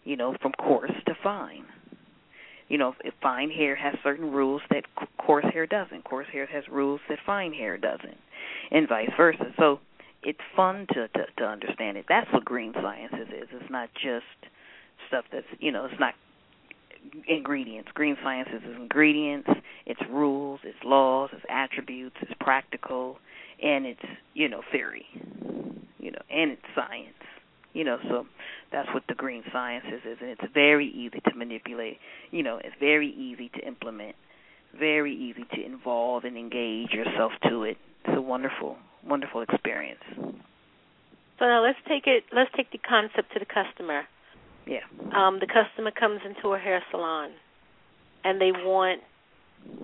[0.04, 1.64] You know, from coarse to fine
[2.72, 4.84] you know, fine hair has certain rules that
[5.18, 6.04] coarse hair doesn't.
[6.04, 8.16] Coarse hair has rules that fine hair doesn't,
[8.70, 9.52] and vice versa.
[9.58, 9.78] So
[10.22, 12.06] it's fun to to, to understand it.
[12.08, 13.48] That's what green sciences is.
[13.52, 14.24] It's not just
[15.06, 16.14] stuff that's you know, it's not
[17.28, 17.90] ingredients.
[17.92, 19.50] Green sciences is ingredients,
[19.84, 23.18] it's rules, it's laws, it's attributes, it's practical,
[23.62, 24.00] and it's
[24.32, 25.04] you know theory,
[25.98, 27.12] you know, and it's science.
[27.72, 28.26] You know, so
[28.70, 31.98] that's what the green sciences is, and it's very easy to manipulate.
[32.30, 34.14] You know, it's very easy to implement,
[34.78, 37.78] very easy to involve and engage yourself to it.
[38.04, 40.02] It's a wonderful, wonderful experience.
[41.38, 42.24] So now let's take it.
[42.32, 44.02] Let's take the concept to the customer.
[44.66, 44.84] Yeah.
[45.16, 47.30] Um, the customer comes into a hair salon,
[48.22, 49.00] and they want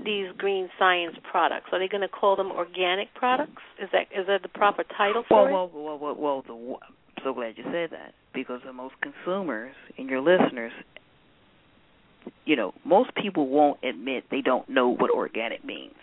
[0.05, 1.67] these green science products.
[1.73, 3.63] Are they going to call them organic products?
[3.83, 5.73] Is that is that the proper title for well, it?
[5.75, 6.79] Well, well, well, well, the
[7.25, 10.73] so glad you said that because the most consumers and your listeners,
[12.45, 15.95] you know, most people won't admit they don't know what organic means.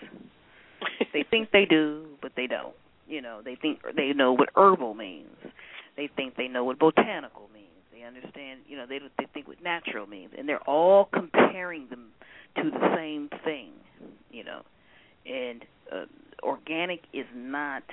[1.13, 2.75] they think they do, but they don't.
[3.07, 5.29] You know, they think they know what herbal means.
[5.95, 7.65] They think they know what botanical means.
[7.93, 12.07] They understand, you know, they they think what natural means, and they're all comparing them
[12.57, 13.71] to the same thing.
[14.31, 14.61] You know,
[15.25, 16.05] and uh,
[16.43, 17.83] organic is not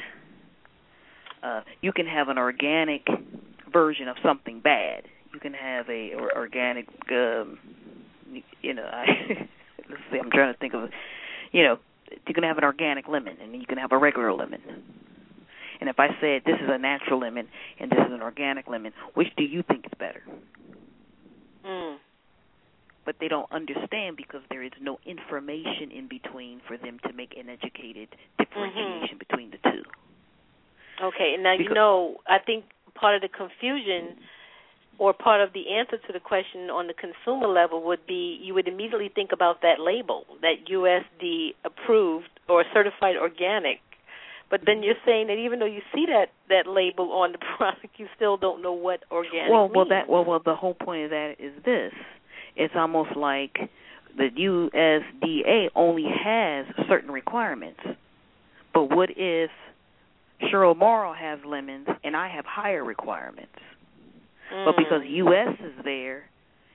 [1.43, 3.07] uh, you can have an organic
[3.73, 5.05] version of something bad.
[5.33, 7.59] You can have a or, organic, um,
[8.61, 8.85] you know.
[8.93, 9.49] I,
[9.89, 10.19] let's see.
[10.19, 10.91] I'm trying to think of,
[11.53, 11.79] you know,
[12.27, 14.61] you can have an organic lemon, and you can have a regular lemon.
[15.83, 17.49] And if I said this is a natural lemon
[17.81, 20.23] and this is an organic lemon, which do you think is better?
[21.67, 21.97] Mm.
[23.05, 27.37] But they don't understand because there is no information in between for them to make
[27.37, 29.19] an educated differentiation mm-hmm.
[29.19, 29.83] between the two.
[31.03, 34.17] Okay, and now because, you know, I think part of the confusion
[34.99, 38.55] or part of the answer to the question on the consumer level would be you
[38.55, 43.79] would immediately think about that label, that USD approved or certified organic.
[44.51, 47.95] But then you're saying that even though you see that that label on the product,
[47.97, 49.77] you still don't know what organic well, means.
[49.77, 51.93] Well, that well, well, the whole point of that is this:
[52.55, 53.59] it's almost like
[54.17, 57.81] the USDA only has certain requirements.
[58.75, 59.51] But what if
[60.51, 63.53] Cheryl Morrow has lemons, and I have higher requirements.
[64.53, 64.65] Mm.
[64.65, 65.55] But because U.S.
[65.61, 66.25] is there,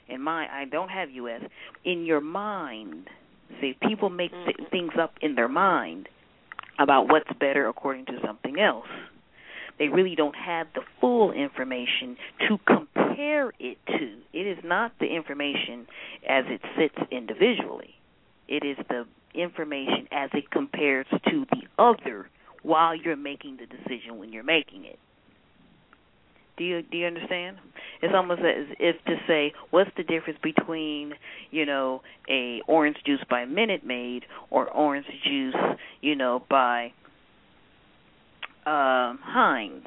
[0.10, 1.42] and my I don't have U.S.
[1.86, 3.08] in your mind.
[3.62, 4.70] See, people make th- mm.
[4.72, 6.10] things up in their mind
[6.80, 8.88] about what's better according to something else.
[9.80, 14.18] They really don't have the full information to compare it to.
[14.34, 15.88] It is not the information
[16.28, 17.94] as it sits individually.
[18.48, 19.06] It is the
[19.36, 22.30] information as it compares to the other
[22.68, 25.00] while you're making the decision when you're making it.
[26.58, 27.58] Do you do you understand?
[28.02, 31.14] It's almost as if to say, what's the difference between,
[31.50, 35.56] you know, a orange juice by Minute Maid or orange juice,
[36.02, 36.92] you know, by
[38.66, 39.86] um Heinz?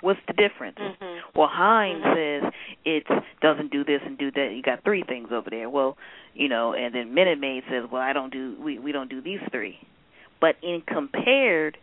[0.00, 0.78] What's the difference?
[0.78, 1.38] Mm-hmm.
[1.38, 2.44] Well, Heinz mm-hmm.
[2.44, 2.52] says
[2.84, 3.04] it
[3.42, 4.52] doesn't do this and do that.
[4.54, 5.68] You got three things over there.
[5.68, 5.98] Well,
[6.34, 9.20] you know, and then Minute Maid says, well, I don't do we we don't do
[9.20, 9.76] these three.
[10.40, 11.78] But in compared,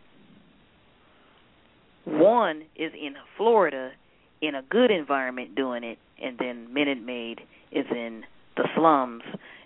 [2.04, 3.92] one is in Florida
[4.40, 7.40] in a good environment doing it, and then Minute Maid
[7.70, 8.24] is in
[8.56, 9.22] the slums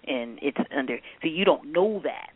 [0.06, 0.98] and it's under.
[1.22, 2.34] So you don't know that,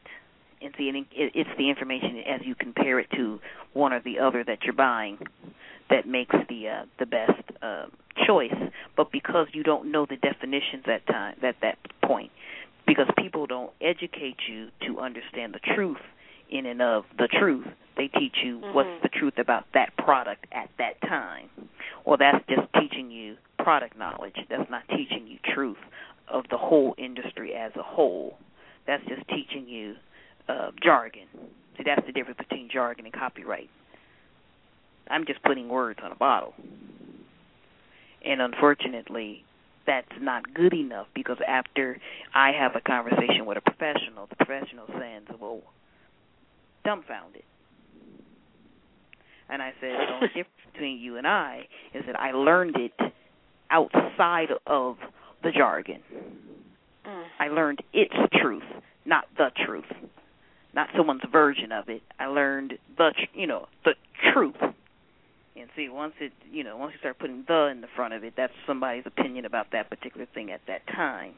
[0.60, 3.38] and see, it's the information as you compare it to
[3.72, 5.18] one or the other that you're buying
[5.88, 7.86] that makes the uh, the best uh,
[8.26, 8.54] choice.
[8.96, 12.30] But because you don't know the definitions at time at that point,
[12.86, 15.98] because people don't educate you to understand the truth
[16.50, 17.66] in and of the truth.
[17.96, 18.74] They teach you mm-hmm.
[18.74, 21.48] what's the truth about that product at that time.
[22.04, 24.36] Well, that's just teaching you product knowledge.
[24.48, 25.76] That's not teaching you truth
[26.28, 28.38] of the whole industry as a whole.
[28.86, 29.96] That's just teaching you
[30.48, 31.26] uh, jargon.
[31.76, 33.70] See, that's the difference between jargon and copyright.
[35.10, 36.54] I'm just putting words on a bottle.
[38.24, 39.44] And unfortunately,
[39.86, 41.98] that's not good enough because after
[42.34, 45.62] I have a conversation with a professional, the professional says, well,
[46.84, 47.42] dumbfounded.
[49.48, 53.12] And I said, the only difference between you and I is that I learned it
[53.70, 54.96] outside of
[55.42, 56.02] the jargon.
[57.06, 57.24] Mm.
[57.38, 58.62] I learned its truth,
[59.04, 59.84] not the truth,
[60.74, 62.02] not someone's version of it.
[62.18, 63.94] I learned the tr- you know the
[64.32, 64.56] truth.
[64.60, 68.22] And see, once it you know once you start putting the in the front of
[68.24, 71.34] it, that's somebody's opinion about that particular thing at that time.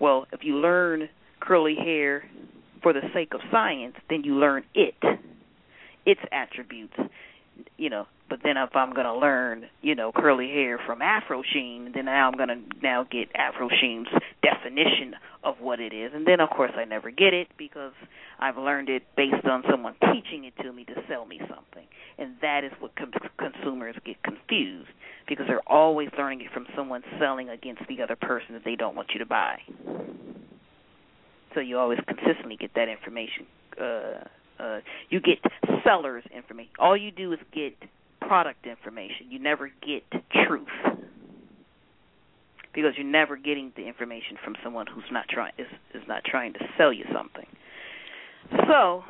[0.00, 1.08] Well, if you learn
[1.40, 2.24] curly hair
[2.84, 4.94] for the sake of science, then you learn it,
[6.06, 6.94] its attributes,
[7.76, 8.06] you know.
[8.28, 12.04] But then if I'm going to learn, you know, curly hair from Afro Sheen, then
[12.04, 14.08] now I'm going to now get Afro Sheen's
[14.42, 16.12] definition of what it is.
[16.14, 17.92] And then of course I never get it because
[18.38, 21.86] I've learned it based on someone teaching it to me to sell me something.
[22.18, 24.88] And that is what com- consumers get confused
[25.28, 28.94] because they're always learning it from someone selling against the other person that they don't
[28.96, 29.58] want you to buy.
[31.54, 33.46] So you always consistently get that information
[33.80, 34.24] uh
[34.62, 34.80] uh
[35.10, 35.38] you get
[35.84, 36.72] sellers information.
[36.78, 37.74] All you do is get
[38.20, 39.30] product information.
[39.30, 40.04] You never get
[40.46, 40.68] truth.
[42.74, 46.54] Because you're never getting the information from someone who's not trying is is not trying
[46.54, 47.46] to sell you something.
[48.66, 49.04] So,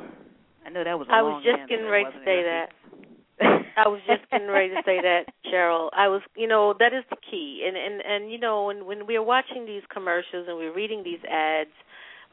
[0.65, 2.69] I know that was I was just getting ready to say that.
[3.77, 5.89] I was just getting ready to say that, Cheryl.
[5.93, 7.65] I was, you know, that is the key.
[7.67, 11.23] And and and you know, when when we're watching these commercials and we're reading these
[11.29, 11.73] ads,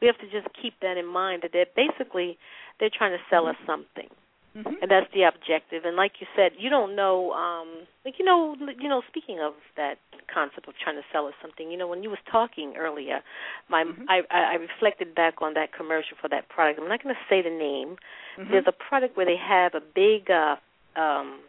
[0.03, 2.37] we have to just keep that in mind that they're basically
[2.79, 4.11] they're trying to sell us something.
[4.51, 4.83] Mm-hmm.
[4.83, 5.81] And that's the objective.
[5.85, 9.53] And like you said, you don't know um like you know you know speaking of
[9.77, 9.95] that
[10.31, 13.21] concept of trying to sell us something, you know when you was talking earlier,
[13.69, 14.03] my mm-hmm.
[14.09, 16.79] I I reflected back on that commercial for that product.
[16.79, 17.95] I'm not going to say the name.
[18.37, 18.51] Mm-hmm.
[18.51, 20.57] There's a product where they have a big uh
[20.99, 21.39] um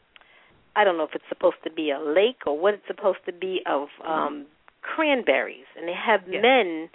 [0.77, 3.33] I don't know if it's supposed to be a lake or what it's supposed to
[3.33, 4.47] be of um
[4.81, 6.41] cranberries and they have yes.
[6.41, 6.89] men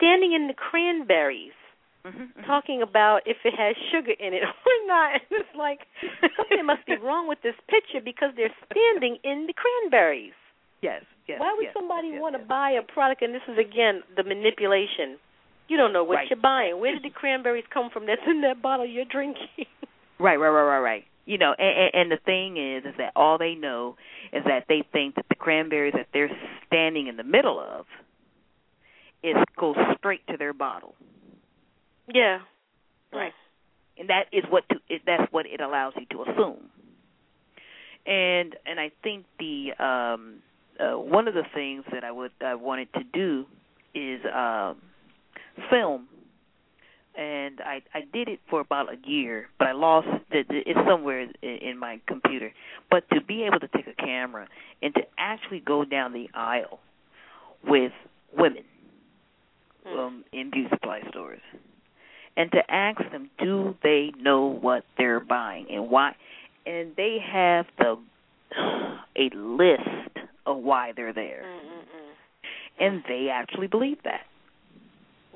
[0.00, 1.52] standing in the cranberries
[2.04, 2.42] mm-hmm.
[2.46, 5.20] talking about if it has sugar in it or not.
[5.20, 5.80] And it's like
[6.36, 10.36] something must be wrong with this picture because they're standing in the cranberries.
[10.82, 11.40] Yes, yes.
[11.40, 13.22] Why would yes, somebody yes, want to buy a product?
[13.22, 15.20] And this is again the manipulation.
[15.68, 16.30] You don't know what Right.
[16.30, 16.80] you're buying.
[16.80, 18.06] Where did the cranberries come from?
[18.06, 19.48] That's in that bottle you're drinking.
[20.20, 21.04] Right, right, right, right, right.
[21.24, 23.96] You know, and, and, and the thing is, is that all they know
[24.34, 26.28] is that they think that the cranberries that they're
[26.66, 27.86] standing in the middle of
[29.22, 30.94] is goes straight to their bottle,
[32.12, 32.38] yeah.
[33.12, 33.32] Right.
[33.98, 36.70] and that is what to it, that's what it allows you to assume.
[38.06, 40.42] And and I think the um
[40.78, 43.46] uh, one of the things that I would I wanted to do
[43.94, 44.76] is um
[45.70, 46.08] film
[47.16, 50.78] and I I did it for about a year, but I lost the, the it's
[50.88, 52.52] somewhere in, in my computer.
[52.90, 54.48] But to be able to take a camera
[54.82, 56.80] and to actually go down the aisle
[57.66, 57.92] with
[58.36, 58.64] women
[59.86, 61.40] um, in beauty supply stores,
[62.36, 66.14] and to ask them, do they know what they're buying and why?
[66.66, 67.96] And they have the
[69.16, 72.84] a list of why they're there, Mm-mm-mm.
[72.84, 74.26] and they actually believe that.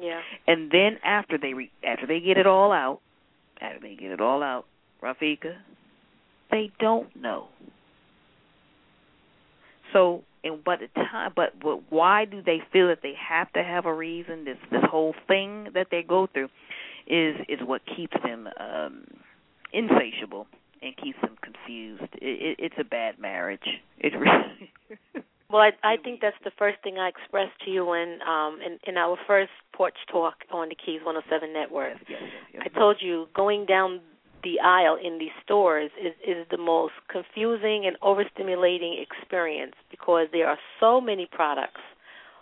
[0.00, 0.20] Yeah.
[0.46, 3.00] And then after they re- after they get it all out,
[3.60, 4.66] after they get it all out,
[5.02, 5.54] Rafika,
[6.50, 7.48] they don't know.
[9.92, 13.62] So, and but the time, but, but why do they feel that they have to
[13.62, 14.44] have a reason?
[14.44, 16.48] This this whole thing that they go through
[17.06, 19.04] is is what keeps them um
[19.72, 20.46] insatiable
[20.82, 22.02] and keeps them confused.
[22.20, 23.66] It, it, it's a bad marriage.
[23.98, 24.70] It really.
[25.50, 28.78] Well, I, I think that's the first thing I expressed to you in um in,
[28.86, 31.94] in our first porch talk on the Keys 107 network.
[32.08, 32.62] Yes, yes, yes.
[32.66, 34.00] I told you going down
[34.44, 40.46] the aisle in these stores is is the most confusing and overstimulating experience because there
[40.46, 41.80] are so many products,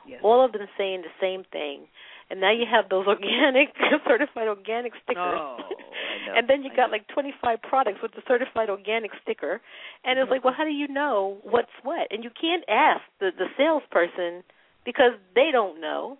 [0.06, 0.20] Yes.
[0.24, 1.86] all of them saying the same thing.
[2.28, 3.70] And now you have those organic
[4.06, 5.38] certified organic stickers.
[5.38, 5.58] Oh,
[6.36, 9.60] and then you got like 25 products with the certified organic sticker.
[10.04, 12.08] And it's like, well, how do you know what's what?
[12.10, 14.42] And you can't ask the the salesperson
[14.84, 16.18] because they don't know.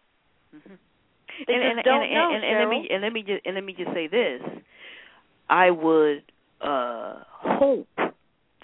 [0.55, 0.79] Mhm.
[1.47, 3.43] They and, just and, don't and, know, and, and let me and let me just
[3.47, 4.43] and let me just say this.
[5.53, 6.23] I would
[6.63, 7.89] uh hope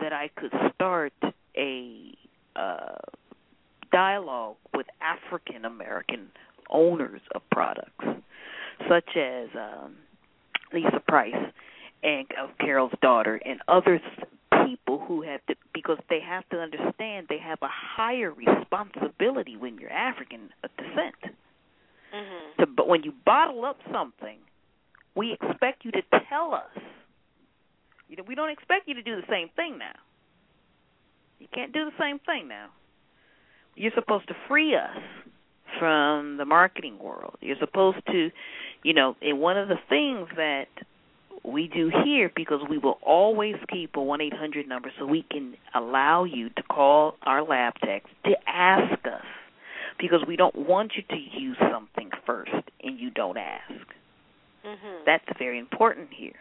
[0.00, 1.12] that I could start
[1.56, 2.14] a
[2.56, 2.96] uh
[3.92, 6.28] dialogue with African American
[6.70, 8.04] owners of products
[8.88, 9.96] such as um
[10.72, 11.34] Lisa Price
[12.02, 14.00] and of Carol's daughter and other
[14.66, 19.76] people who have to because they have to understand they have a higher responsibility when
[19.78, 21.34] you're African descent
[22.14, 22.56] Mhm.
[22.60, 24.38] to but when you bottle up something,
[25.14, 26.82] we expect you to tell us.
[28.08, 29.94] You know, we don't expect you to do the same thing now.
[31.38, 32.68] You can't do the same thing now.
[33.74, 34.96] You're supposed to free us
[35.78, 37.36] from the marketing world.
[37.40, 38.30] You're supposed to,
[38.82, 40.66] you know, and one of the things that
[41.44, 46.24] we do here because we will always keep a 1-800 number so we can allow
[46.24, 49.24] you to call our lab techs to ask us
[49.98, 52.52] because we don't want you to use something first
[52.82, 53.97] and you don't ask.
[54.68, 55.04] Mhm.
[55.06, 56.38] That's very important here.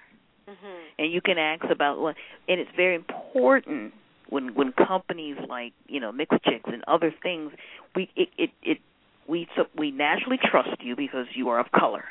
[0.47, 0.79] Mhm.
[0.99, 2.15] And you can ask about what
[2.47, 3.93] and it's very important
[4.29, 7.53] when when companies like, you know, Mixed Chicks and other things,
[7.95, 8.79] we it it, it
[9.27, 12.05] we so we naturally trust you because you are of color.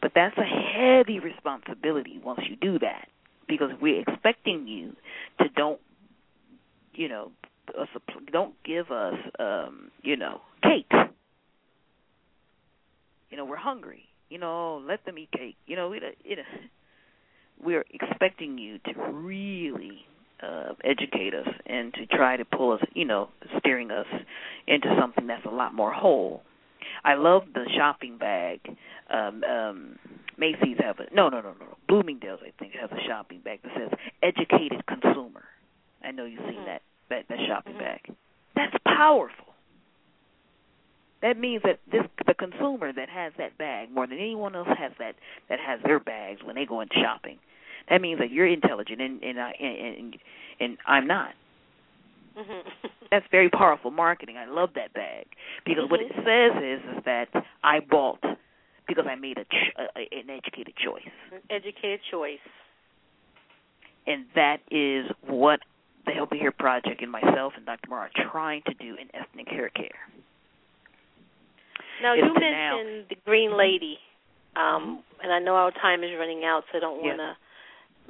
[0.00, 3.08] But that's a heavy responsibility once you do that
[3.48, 4.96] because we're expecting you
[5.40, 5.80] to don't
[6.94, 7.32] you know
[7.78, 10.92] us a, don't give us um you know cake
[13.30, 16.10] you know we're hungry you know let them eat cake you know we know
[17.62, 20.04] we're expecting you to really
[20.42, 24.06] uh educate us and to try to pull us you know steering us
[24.66, 26.42] into something that's a lot more whole
[27.04, 28.60] i love the shopping bag
[29.10, 29.98] um um
[30.36, 33.72] Macy's have a no no no no Bloomingdale's I think has a shopping bag that
[33.76, 35.44] says educated consumer.
[36.02, 36.64] I know you've seen Mhm.
[36.66, 37.78] that that that shopping Mhm.
[37.78, 38.14] bag.
[38.56, 39.53] That's powerful.
[41.24, 44.92] That means that this the consumer that has that bag more than anyone else has
[44.98, 45.14] that
[45.48, 47.38] that has their bags when they go into shopping.
[47.88, 50.16] That means that you're intelligent and and I and and,
[50.60, 51.30] and I'm not.
[52.38, 52.62] Mhm.
[53.10, 54.36] That's very powerful marketing.
[54.36, 55.26] I love that bag
[55.64, 57.28] because what it says is is that
[57.62, 58.20] I bought
[58.86, 62.38] because I made a, ch- a an educated choice, An educated choice.
[64.06, 65.60] and that is what
[66.06, 67.88] the Healthy Hair Project and myself and Dr.
[67.88, 69.96] Morrow are trying to do in ethnic hair care.
[72.02, 73.98] Now you to now- mentioned the Green Lady,
[74.56, 77.36] um, and I know our time is running out, so I don't want to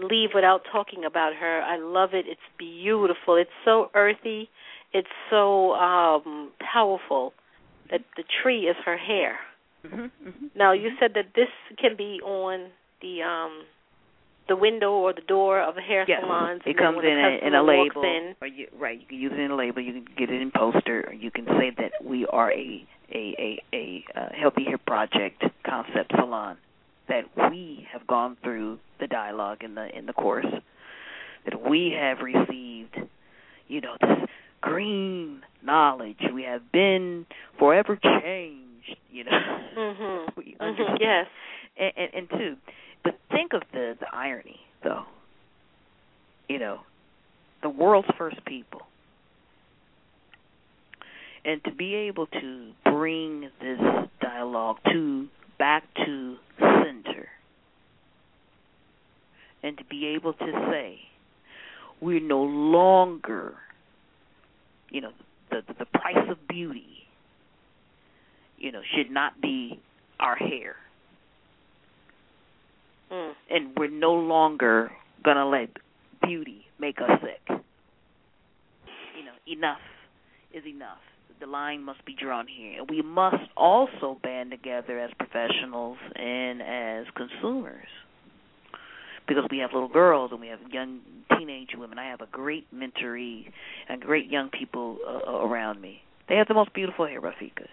[0.07, 1.63] leave without talking about her.
[1.63, 2.27] I love it.
[2.29, 3.37] It's beautiful.
[3.37, 4.49] It's so earthy.
[4.93, 7.33] It's so um, powerful.
[7.91, 9.39] That the tree is her hair.
[9.87, 10.47] Mm-hmm, mm-hmm.
[10.57, 12.71] Now you said that this can be on
[13.03, 13.65] the um
[14.49, 16.61] the window or the door of a hair Yes, salon.
[16.67, 19.01] it comes in a, in a label, In, or you, right?
[19.01, 19.81] You can use it in a label.
[19.81, 23.35] You can get it in poster, or you can say that we are a a
[23.39, 26.57] a, a uh, healthy hair project concept salon.
[27.09, 30.47] That we have gone through the dialogue in the in the course.
[31.45, 32.97] That we have received,
[33.69, 34.29] you know, this
[34.63, 36.21] green knowledge.
[36.33, 37.27] We have been
[37.59, 38.97] forever changed.
[39.11, 39.31] You know,
[39.77, 40.29] Mhm.
[40.37, 40.97] we Mhm.
[41.01, 41.27] Yes.
[41.79, 42.57] and, and, and two,
[43.05, 45.05] but think of the the irony, though.
[46.49, 46.81] You know,
[47.63, 48.83] the world's first people,
[51.45, 53.81] and to be able to bring this
[54.21, 55.29] dialogue to
[55.59, 57.29] back to center,
[59.63, 60.99] and to be able to say
[62.01, 63.55] we're no longer,
[64.91, 65.13] you know,
[65.51, 66.87] the the, the price of beauty.
[68.59, 69.79] You know, should not be
[70.19, 70.77] our hair
[73.11, 73.33] Mm.
[73.51, 74.91] and we're no longer
[75.23, 75.71] gonna let
[76.27, 77.41] beauty make us sick.
[77.49, 79.81] You know, enough
[80.53, 80.99] is enough.
[81.41, 82.81] The line must be drawn here.
[82.81, 87.89] And we must also band together as professionals and as consumers.
[89.27, 91.01] Because we have little girls and we have young
[91.37, 91.99] teenage women.
[91.99, 93.47] I have a great mentoree
[93.89, 96.03] and great young people uh, around me.
[96.29, 97.67] They have the most beautiful hair, Rafika.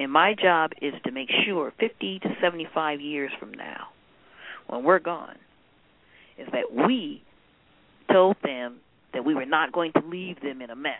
[0.00, 3.88] And my job is to make sure 50 to 75 years from now,
[4.66, 5.36] when we're gone,
[6.38, 7.22] is that we
[8.10, 8.78] told them
[9.12, 10.94] that we were not going to leave them in a mess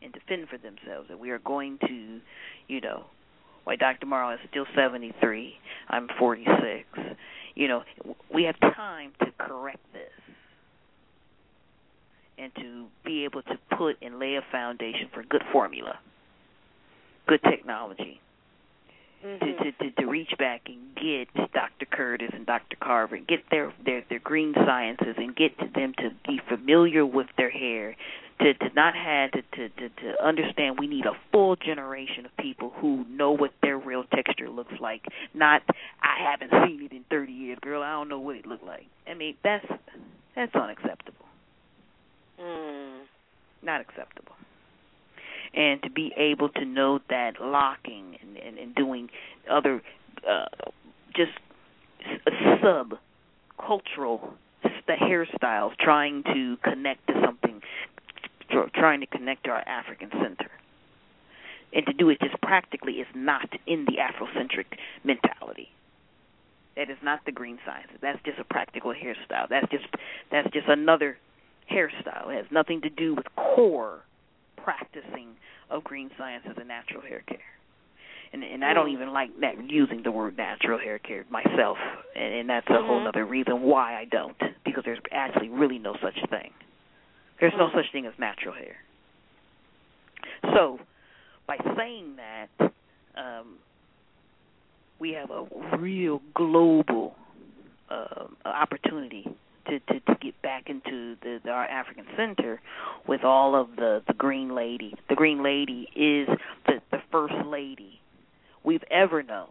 [0.00, 2.20] and to fend for themselves, that we are going to,
[2.68, 3.06] you know,
[3.64, 4.06] why Dr.
[4.06, 5.54] Morrow is still 73,
[5.88, 6.86] I'm 46.
[7.56, 7.82] You know,
[8.32, 10.02] we have time to correct this
[12.38, 15.98] and to be able to put and lay a foundation for good formula
[17.26, 18.20] good technology
[19.24, 19.40] Mhm.
[19.40, 21.86] to, to to to reach back and get Dr.
[21.86, 22.76] Curtis and Dr.
[22.76, 27.06] Carver and get their their their green sciences and get to them to be familiar
[27.06, 27.96] with their hair
[28.40, 32.36] to to not have to to to, to understand we need a full generation of
[32.36, 35.62] people who know what their real texture looks like not
[36.02, 38.86] I haven't seen it in 30 years girl I don't know what it looked like
[39.08, 39.66] I mean that's
[40.34, 41.24] that's unacceptable
[42.38, 43.06] Mm.
[43.62, 44.34] not acceptable.
[45.56, 49.08] And to be able to know that locking and, and, and doing
[49.48, 49.82] other
[50.28, 50.46] uh,
[51.14, 51.32] just
[52.62, 52.94] sub
[53.64, 57.60] cultural st- hairstyles, trying to connect to something,
[58.74, 60.50] trying to connect to our African center.
[61.72, 64.66] And to do it just practically is not in the Afrocentric
[65.02, 65.70] mentality.
[66.76, 67.96] That is not the green sciences.
[68.00, 69.48] That's just a practical hairstyle.
[69.48, 69.86] That's just
[70.30, 71.18] that's just another
[71.70, 72.32] hairstyle.
[72.32, 74.00] It has nothing to do with core
[74.64, 75.36] practicing
[75.70, 77.38] of green science as a natural hair care.
[78.32, 81.78] And and I don't even like that using the word natural hair care myself,
[82.16, 83.08] and, and that's a whole Mhm.
[83.08, 86.52] other reason why I don't, because there's actually really no such thing.
[87.38, 87.74] There's no Mm.
[87.74, 88.76] such thing as natural hair.
[90.54, 90.80] So,
[91.46, 92.50] by saying that,
[93.14, 93.58] um,
[94.98, 95.44] we have a
[95.76, 97.16] real global
[97.90, 99.28] uh, opportunity
[99.78, 102.60] to, to to get back into the, the our African center
[103.06, 104.94] with all of the the green lady.
[105.08, 106.28] The green lady is
[106.66, 108.00] the the first lady
[108.62, 109.48] we've ever known.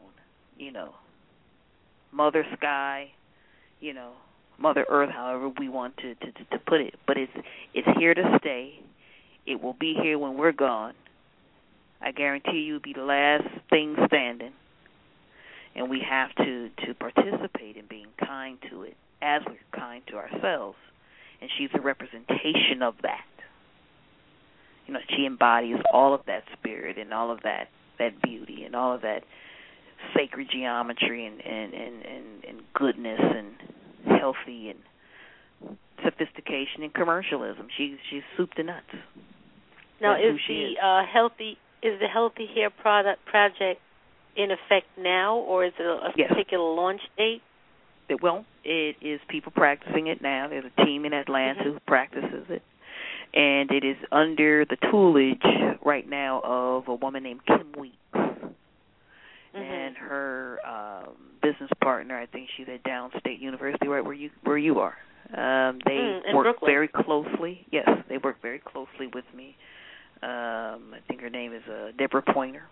[0.58, 0.96] You know,
[2.12, 3.12] Mother Sky.
[3.80, 4.12] You know,
[4.58, 6.96] Mother Earth, however we want to to to put it.
[7.06, 7.34] But it's
[7.74, 8.80] it's here to stay.
[9.46, 10.94] It will be here when we're gone.
[12.02, 14.52] I guarantee you, it'll be the last thing standing.
[15.76, 20.16] And we have to to participate in being kind to it as we're kind to
[20.18, 20.78] ourselves.
[21.42, 23.26] And she's a representation of that.
[24.88, 27.68] You know, she embodies all of that spirit and all of that
[28.00, 29.24] that beauty and all of that
[30.16, 37.68] sacred geometry and and and and, and goodness and healthy and sophistication and commercialism.
[37.78, 38.86] She's she's soup to nuts.
[40.02, 40.78] Now, That's is she the is.
[40.84, 43.80] Uh, healthy is the healthy hair product project
[44.36, 46.30] in effect now, or is it a, a Yes.
[46.30, 47.42] particular launch date?
[48.22, 50.48] Well, it is people practicing it now.
[50.50, 51.64] There's a team in Atlanta Mhm.
[51.64, 52.62] who practices it,
[53.34, 55.44] and it is under the tutelage
[55.84, 57.98] right now of a woman named Kim Weeks
[59.56, 59.62] Mm-hmm.
[59.62, 62.18] and her um, business partner.
[62.18, 64.96] I think she's at Downstate University, right where you where you are.
[65.32, 66.72] Um, they Mm, work Brooklyn.
[66.72, 67.66] very closely.
[67.72, 69.56] Yes, they work very closely with me.
[70.24, 72.64] Um, I think her name is uh, Deborah Pointer.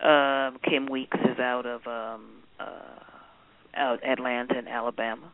[0.00, 2.64] Um, Kim Weeks is out of um, uh,
[3.76, 5.32] Atlanta in Alabama.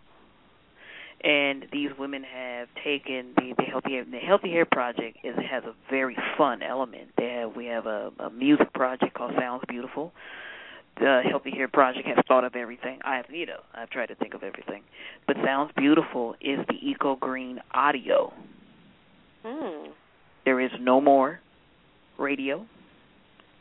[1.25, 5.75] And these women have taken the the healthy the healthy hair project is has a
[5.89, 7.11] very fun element.
[7.17, 10.13] They have we have a, a music project called Sounds Beautiful.
[10.99, 12.99] The healthy hair project has thought of everything.
[13.05, 14.83] I've you know I've tried to think of everything,
[15.29, 18.33] but Sounds Beautiful is the eco green audio.
[19.45, 19.91] Hmm.
[20.45, 21.39] There is no more
[22.19, 22.67] radio,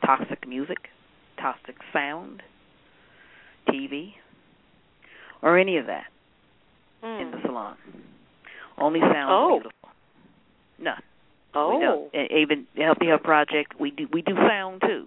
[0.04, 0.88] toxic music,
[1.40, 2.42] toxic sound,
[3.68, 4.14] TV,
[5.42, 6.06] or any of that
[7.02, 7.46] in the Hmm.
[7.46, 7.76] salon.
[8.78, 9.50] Only sounds Oh.
[9.60, 9.88] beautiful.
[10.78, 11.02] None.
[11.54, 11.76] Oh.
[11.76, 12.14] We don't.
[12.32, 15.06] Even the Healthy Health Project, we do we do sound too.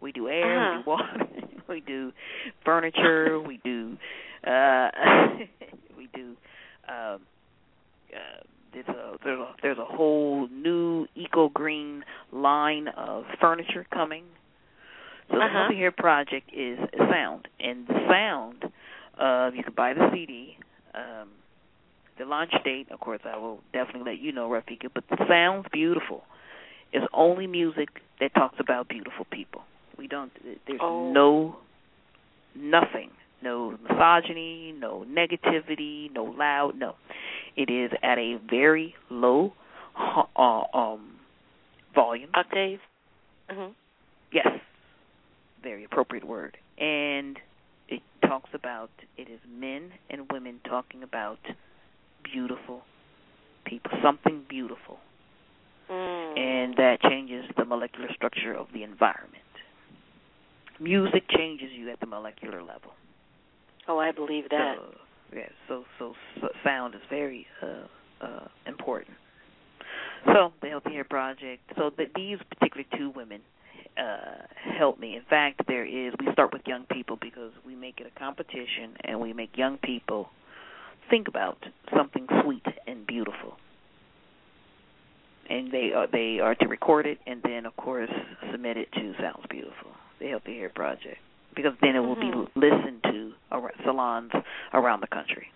[0.00, 0.76] We do air, Uh-huh.
[0.76, 1.26] we do water,
[1.68, 2.12] we do
[2.64, 3.96] furniture, we do
[4.46, 4.90] uh
[5.96, 6.36] we do
[6.88, 7.20] um
[8.14, 8.40] uh
[8.72, 14.24] there's a there's a there's a whole new eco green line of furniture coming.
[15.30, 15.48] So Uh-huh.
[15.48, 16.78] Healthy Hair Project is
[17.10, 18.70] sound, and the sound,
[19.20, 20.56] uh, you can buy the CD.
[20.94, 21.28] Um,
[22.18, 24.88] the launch date, of course, I will definitely let you know, Rafika.
[24.92, 26.24] But the sounds beautiful
[26.92, 29.62] It's only music that talks about beautiful people.
[29.96, 30.32] We don't.
[30.66, 31.12] There's Oh.
[31.12, 31.56] no
[32.54, 33.10] nothing,
[33.42, 36.76] no misogyny, no negativity, no loud.
[36.76, 36.96] No,
[37.56, 39.52] it is at a very low
[40.36, 41.16] uh, um
[41.94, 42.30] volume.
[42.34, 42.80] Octave.
[43.50, 43.72] Mhm.
[44.32, 44.48] Yes,
[45.62, 46.56] very appropriate word.
[46.78, 47.38] And
[48.30, 51.38] talks about it is men and women talking about
[52.22, 52.82] beautiful
[53.64, 54.98] people, something beautiful,
[55.90, 56.38] Mm.
[56.38, 59.42] and that changes the molecular structure of the environment.
[60.78, 62.92] Music changes you at the molecular level.
[63.88, 64.76] oh, I believe that.
[64.78, 64.94] So,
[65.34, 69.16] yeah, so, so so sound is very uh, uh, important.
[70.26, 71.62] So the Healthy Hair Project.
[71.76, 73.40] So that these particular two women
[73.98, 74.46] uh,
[74.78, 75.16] help me.
[75.16, 76.14] In fact, there is.
[76.18, 79.78] We start with young people because we make it a competition, and we make young
[79.78, 80.30] people
[81.08, 81.58] think about
[81.94, 83.56] something sweet and beautiful.
[85.48, 88.10] And they are they are to record it, and then of course
[88.52, 91.18] submit it to Sounds Beautiful, the Healthy Hair Project,
[91.56, 92.46] because then it will Mhm.
[92.54, 94.32] be listened to around salons
[94.72, 95.50] around the country.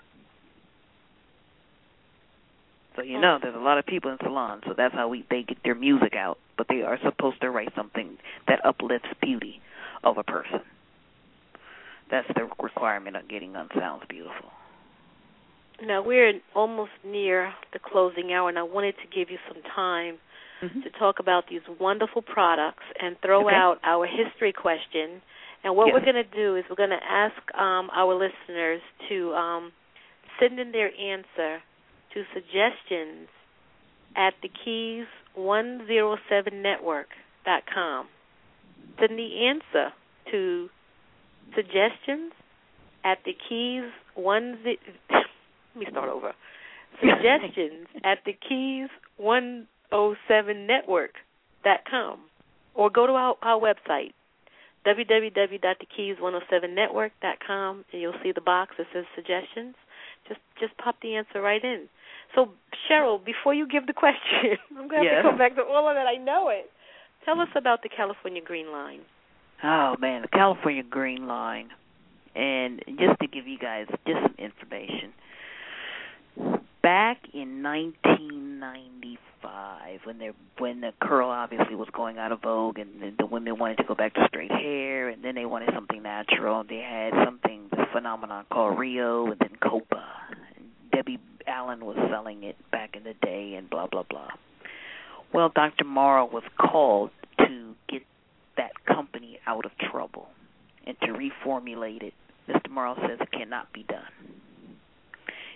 [2.96, 5.44] So you know, there's a lot of people in salons, so that's how we they
[5.44, 6.38] get their music out.
[6.56, 8.16] But they are supposed to write something
[8.48, 9.60] that uplifts beauty
[10.02, 10.60] of a person.
[12.10, 14.50] That's the requirement of getting on Sounds Beautiful.
[15.82, 20.18] Now we're almost near the closing hour, and I wanted to give you some time
[20.82, 23.54] to talk about these wonderful products and throw Okay.
[23.54, 25.20] out our history question.
[25.62, 25.94] And what Yes.
[25.94, 29.72] we're going to do is we're going to ask um, our listeners to um,
[30.40, 31.60] send in their answer
[32.14, 33.28] to suggestions
[34.16, 35.06] at the keys
[35.38, 38.08] 107network.com.
[39.00, 39.92] Send the answer
[40.30, 40.68] to
[41.54, 42.32] suggestions
[43.04, 44.78] at the keys one ze-
[45.10, 45.24] let
[45.76, 46.32] me start over.
[47.00, 48.88] Suggestions at the keys
[49.20, 52.18] 107network.com
[52.74, 54.12] or go to our, our website
[54.86, 59.74] www.thekeys107network.com and you'll see the box that says suggestions.
[60.28, 61.88] Just just pop the answer right in.
[62.34, 62.48] So
[62.90, 65.14] Cheryl, before you give the question, I'm going to Yes.
[65.16, 66.06] have to come back to all of that.
[66.06, 66.70] I know it.
[67.24, 69.00] Tell us about the California Green Line.
[69.62, 71.68] Oh man, the California Green Line.
[72.34, 75.12] And just to give you guys just some information,
[76.82, 83.00] back in 1995, when they when the curl obviously was going out of vogue, and
[83.00, 86.02] the, the women wanted to go back to straight hair, and then they wanted something
[86.02, 86.64] natural.
[86.68, 90.04] They had something, this phenomenon called Rio, and then Copa.
[90.94, 94.28] Debbie Allen was selling it back in the day, and blah blah blah.
[95.32, 95.84] Well, Dr.
[95.84, 98.02] Morrow was called to get
[98.56, 100.28] that company out of trouble
[100.86, 102.14] and to reformulate it.
[102.48, 102.70] Mr.
[102.70, 104.02] Morrow says it cannot be done.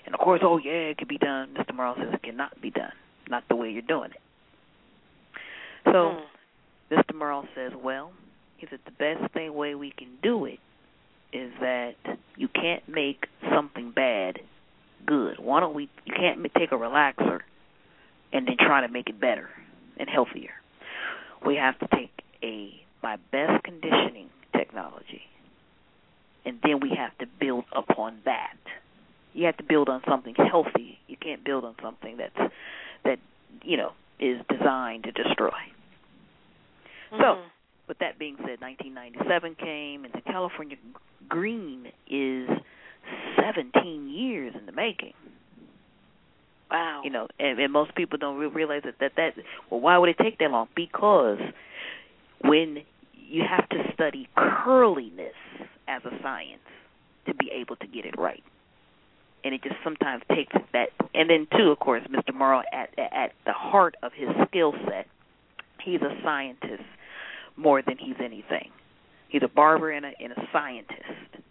[0.04, 1.54] And of course, oh yeah, it can be done.
[1.56, 1.74] Mr.
[1.74, 2.92] Morrow says it cannot be done.
[3.28, 4.20] Not the way you're doing it.
[5.84, 6.22] So Mm.
[6.90, 7.14] Mr.
[7.14, 8.12] Morrow says, well,
[8.56, 10.58] he said the best thing way we can do it
[11.32, 11.94] is that
[12.36, 14.40] you can't make something bad
[15.06, 15.38] good.
[15.38, 15.88] Why don't we?
[16.04, 17.40] You can't take a relaxer
[18.32, 19.48] and then try to make it better
[19.98, 20.50] and healthier.
[21.44, 22.72] We have to take a
[23.02, 25.22] my best conditioning technology,
[26.44, 28.56] and then we have to build upon that.
[29.34, 30.98] You have to build on something healthy.
[31.06, 32.52] You can't build on something that's
[33.04, 33.18] that
[33.62, 35.58] you know is designed to destroy.
[37.10, 37.50] So, Mhm.
[37.86, 40.76] with that being said, 1997 came, and the California
[41.28, 42.48] Green is
[43.40, 45.14] 17 years in the making.
[46.70, 47.02] wow.
[47.04, 49.34] You know, and, and most people don't re- realize that, that that.
[49.70, 50.68] Well, why would it take that long?
[50.74, 51.38] Because
[52.42, 52.78] when
[53.14, 55.34] you have to study curliness
[55.86, 56.60] as a science
[57.26, 58.42] to be able to get it right,
[59.44, 60.88] and it just sometimes takes that.
[61.14, 62.34] And then too, of course, Mr.
[62.34, 65.06] Morrow at at the heart of his skill set,
[65.82, 66.82] he's a scientist
[67.56, 68.70] more than he's anything.
[69.28, 71.44] He's a barber and a, and a scientist.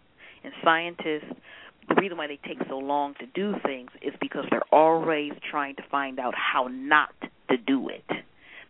[0.44, 1.32] And scientists,
[1.88, 5.76] the reason why they take so long to do things is because they're always trying
[5.76, 7.14] to find out how not
[7.50, 8.04] to do it.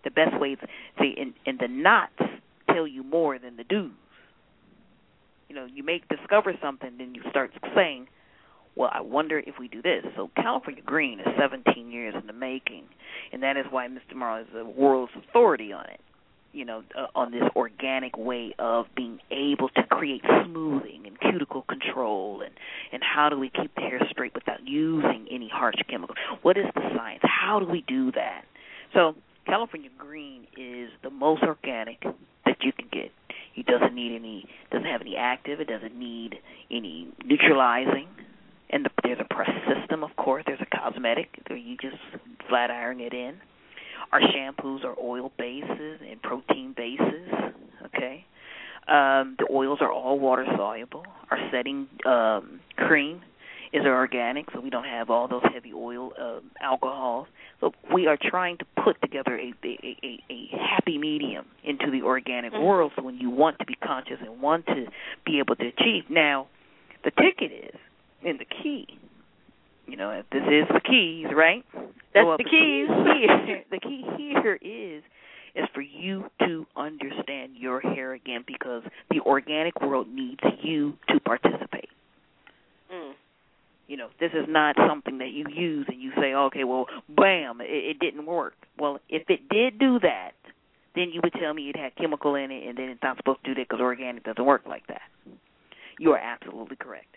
[0.05, 0.59] The best ways,
[1.01, 2.13] see, and, and the nots
[2.73, 3.91] tell you more than the do's.
[5.49, 8.07] You know, you make discover something, then you start saying,
[8.77, 10.05] well, I wonder if we do this.
[10.15, 12.85] So California Green is 17 years in the making,
[13.33, 14.15] and that is why Mr.
[14.15, 16.01] Morrow is the world's authority on it
[16.59, 21.63] you know, uh, on this organic way of being able to create smoothing and cuticle
[21.63, 22.53] control and
[22.93, 26.19] and how do we keep the hair straight without using any harsh chemicals?
[26.43, 27.21] What is the science?
[27.23, 28.43] How do we do that?
[28.93, 29.15] So,
[29.47, 32.03] California Green is the most organic
[32.45, 33.13] that you can get.
[33.55, 36.41] It doesn't need any doesn't have any active, it doesn't need
[36.73, 38.09] any neutralizing.
[38.71, 40.43] And the, there's a press system, of course.
[40.45, 41.97] There's a cosmetic you just
[42.49, 43.37] flat iron it in.
[44.13, 47.29] Our shampoos are oil bases and protein bases.
[47.87, 48.25] Okay,
[48.87, 51.05] um, the oils are all water soluble.
[51.31, 53.23] Our setting um, cream
[53.73, 57.27] is organic, so we don't have all those heavy oil um, alcohols.
[57.61, 62.03] So we are trying to put together a a, a, a happy medium into the
[62.03, 62.63] organic Mhm.
[62.65, 62.93] world.
[62.97, 64.87] So when you want to be conscious and want to
[65.27, 66.47] be able to achieve, now
[67.05, 67.81] the ticket is
[68.25, 68.87] and the key.
[69.89, 71.65] You know, if this is the keys, right?
[72.15, 72.89] That's Well, the keys.
[73.47, 75.03] here, the key here is
[75.55, 81.19] is for you to understand your hair again because the organic world needs you to
[81.21, 81.89] participate.
[82.93, 83.13] Mm.
[83.89, 87.61] You know, this is not something that you use and you say, okay, well, bam,
[87.61, 88.55] it, it didn't work.
[88.79, 90.33] Well, if it did do that,
[90.95, 93.43] then you would tell me it had chemical in it and then it's not supposed
[93.45, 95.03] to do that because organic doesn't work like that.
[95.99, 97.17] You are absolutely correct.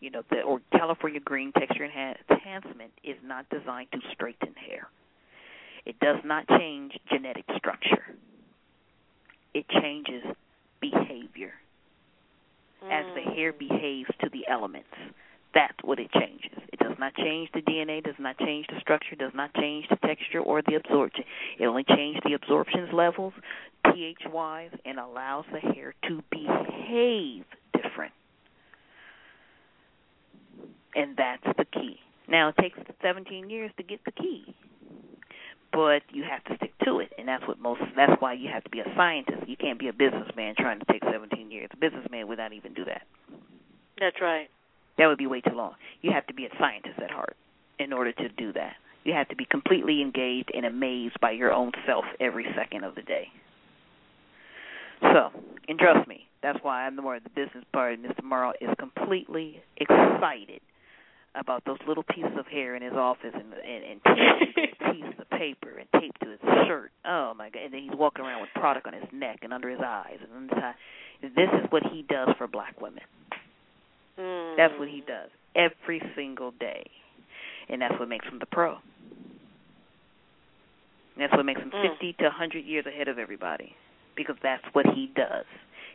[0.00, 4.88] You know, the or California green texture enhancement is not designed to straighten hair.
[5.84, 8.16] It does not change genetic structure.
[9.54, 10.22] It changes
[10.80, 11.54] behavior
[12.82, 13.58] as the hair mm.
[13.58, 14.88] behaves to the elements.
[15.54, 16.58] That's what it changes.
[16.72, 19.96] It does not change the DNA, does not change the structure, does not change the
[19.96, 21.24] texture or the absorption.
[21.58, 23.32] It only changes the absorptions levels,
[23.84, 28.12] pH wise, and allows the hair to behave different.
[30.96, 32.00] And that's the key.
[32.26, 34.54] Now, it takes 17 years to get the key,
[35.72, 37.82] but you have to stick to it, and that's what most.
[37.94, 39.46] That's why you have to be a scientist.
[39.46, 41.68] You can't be a businessman trying to take 17 years.
[41.72, 43.02] A businessman would not even do that.
[44.00, 44.48] That's right.
[44.98, 45.74] That would be way too long.
[46.00, 47.36] You have to be a scientist at heart
[47.78, 48.74] in order to do that.
[49.04, 52.94] You have to be completely engaged and amazed by your own self every second of
[52.94, 53.28] the day.
[55.00, 55.30] So,
[55.68, 58.02] and trust me, that's why I'm the more the business part.
[58.02, 58.24] Mr.
[58.24, 60.60] Morrow is completely excited
[61.38, 64.00] about those little pieces of hair in his office and and, and
[64.56, 66.90] taped pieces of paper and taped to his shirt.
[67.04, 67.62] Oh my god!
[67.64, 70.32] And then he's walking around with product on his neck and under his eyes and
[70.36, 70.74] under his eye.
[71.22, 73.02] This is what he does for black women.
[74.18, 74.56] Mm.
[74.56, 76.84] That's what he does every single day,
[77.68, 78.72] and that's what makes him the pro.
[81.14, 81.90] And that's what makes him Mm.
[81.92, 83.74] 50 to 100 years ahead of everybody
[84.16, 85.46] because that's what he does.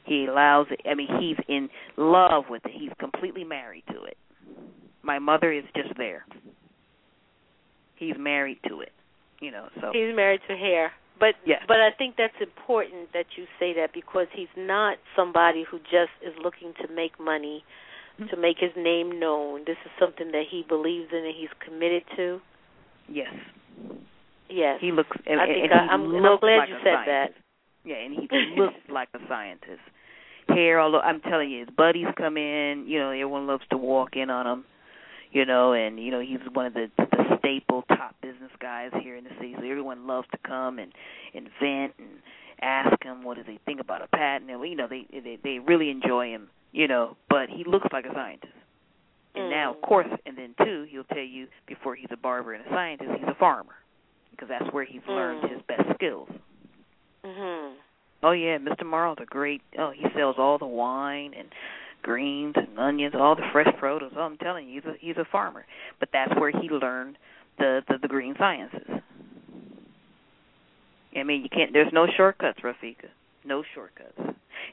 [0.03, 0.81] He allows it.
[0.89, 2.71] I mean, he's in love with it.
[2.73, 4.17] He's completely married to it.
[5.03, 6.25] My mother is just there.
[7.95, 8.91] He's married to it.
[9.39, 10.91] You know, so He's married to hair.
[11.19, 11.63] But Yes.
[11.67, 16.11] but I think that's important that you say that because he's not somebody who just
[16.21, 17.63] is looking to make money,
[18.19, 18.29] Mhm.
[18.29, 19.63] to make his name known.
[19.65, 22.41] This is something that he believes in and he's committed to.
[23.07, 23.33] yes,
[24.49, 24.79] Yes.
[24.81, 25.15] he looks.
[25.25, 27.05] And, I think and I, I'm, I'm glad like you said scientist.
[27.07, 27.33] that.
[27.83, 29.81] Yeah, and he looks like a scientist.
[30.49, 32.85] Hair, although I'm telling you, his buddies come in.
[32.87, 34.65] You know, everyone loves to walk in on him.
[35.31, 39.15] You know, and you know he's one of the the staple top business guys here
[39.15, 39.53] in the city.
[39.57, 40.91] So everyone loves to come and
[41.33, 42.09] and vent and
[42.61, 44.51] ask him what does he think about a patent.
[44.51, 46.49] And you know, they they they really enjoy him.
[46.73, 48.53] You know, but he looks like a scientist.
[49.35, 49.81] And now, of Mm.
[49.81, 53.27] course, and then too, he'll tell you before he's a barber and a scientist, he's
[53.27, 53.75] a farmer
[54.31, 55.49] because that's where he's learned Mm.
[55.49, 56.29] his best skills.
[57.25, 57.73] Mhm.
[58.23, 58.85] Oh yeah, Mr.
[58.85, 59.61] Morrow's a great.
[59.77, 61.47] Oh, he sells all the wine and
[62.01, 64.11] greens and onions, all the fresh produce.
[64.15, 65.65] Oh, I'm telling you, he's a he's a farmer.
[65.99, 67.17] But that's where he learned
[67.57, 68.87] the the, the green sciences.
[71.15, 71.73] I mean, you can't.
[71.73, 73.09] There's no shortcuts, Rafika.
[73.43, 74.17] No shortcuts.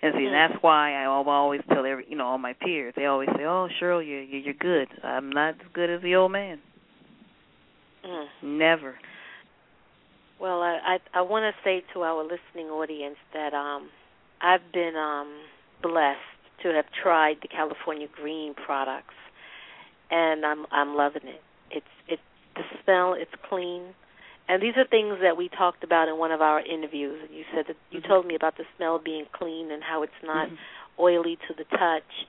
[0.02, 0.30] And see, Mhm.
[0.50, 2.94] that's why I always tell every, you know, all my peers.
[2.94, 4.88] They always say, "Oh, Cheryl, you're you're you're good.
[5.02, 6.60] I'm not as good as the old man.
[8.04, 8.28] Mm.
[8.42, 8.94] Never."
[10.38, 13.88] Well, I I, I want to say to our listening audience that um
[14.40, 15.28] I've been um
[15.82, 19.14] blessed to have tried the California Green products,
[20.10, 21.42] and I'm I'm loving it.
[21.70, 22.20] It's it
[22.54, 23.94] the smell, it's clean,
[24.48, 27.20] and these are things that we talked about in one of our interviews.
[27.26, 28.08] And you said that you Mhm.
[28.08, 30.58] told me about the smell being clean and how it's not Mhm.
[30.98, 32.26] oily to the touch.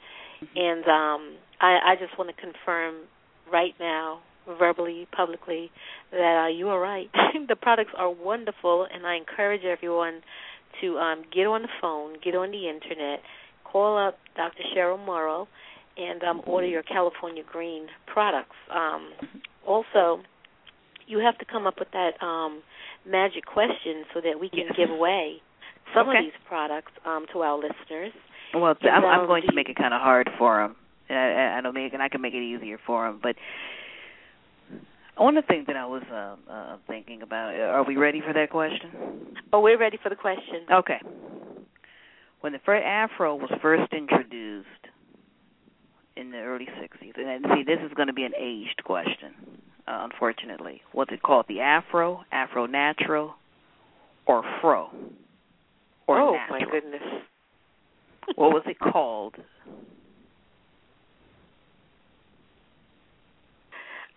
[0.55, 3.07] And um I I just want to confirm
[3.51, 4.19] right now
[4.57, 5.71] verbally, publicly,
[6.11, 7.09] that uh, you are right.
[7.47, 10.23] the products are wonderful, and I encourage everyone
[10.81, 13.21] to um, get on the phone, get on the internet,
[13.71, 14.63] call up Dr.
[14.75, 15.47] Cheryl Morrow,
[15.97, 18.55] and um, order your California Green products.
[18.73, 19.11] Um,
[19.67, 20.21] also,
[21.07, 22.61] you have to come up with that um,
[23.05, 24.75] magic question so that we can Yes.
[24.77, 25.41] give away
[25.93, 26.19] some Okay.
[26.19, 28.13] of these products um, to our listeners.
[28.53, 30.75] Well, I'm, I'm um, going to make it kind of hard for them.
[31.09, 33.19] I, I, know, make, and I can make it easier for them.
[33.21, 33.35] But
[35.17, 37.55] one of the things that I was uh, uh, thinking about.
[37.55, 39.35] uh, Are we ready for that question?
[39.51, 40.65] Oh, we're ready for the question.
[40.71, 40.99] Okay.
[42.41, 44.67] When the first Afro was first introduced
[46.15, 49.33] in the early '60s, and see, this is going to be an aged question,
[49.87, 50.81] uh, unfortunately.
[50.93, 51.45] What's it called?
[51.49, 53.35] The Afro, Afro Natural,
[54.25, 54.89] or Fro?
[56.07, 56.59] Or oh natural?
[56.59, 57.03] my goodness.
[58.35, 59.33] What was it called?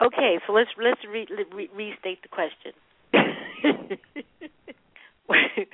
[0.03, 2.73] Okay, so let's let's re, re, restate the question.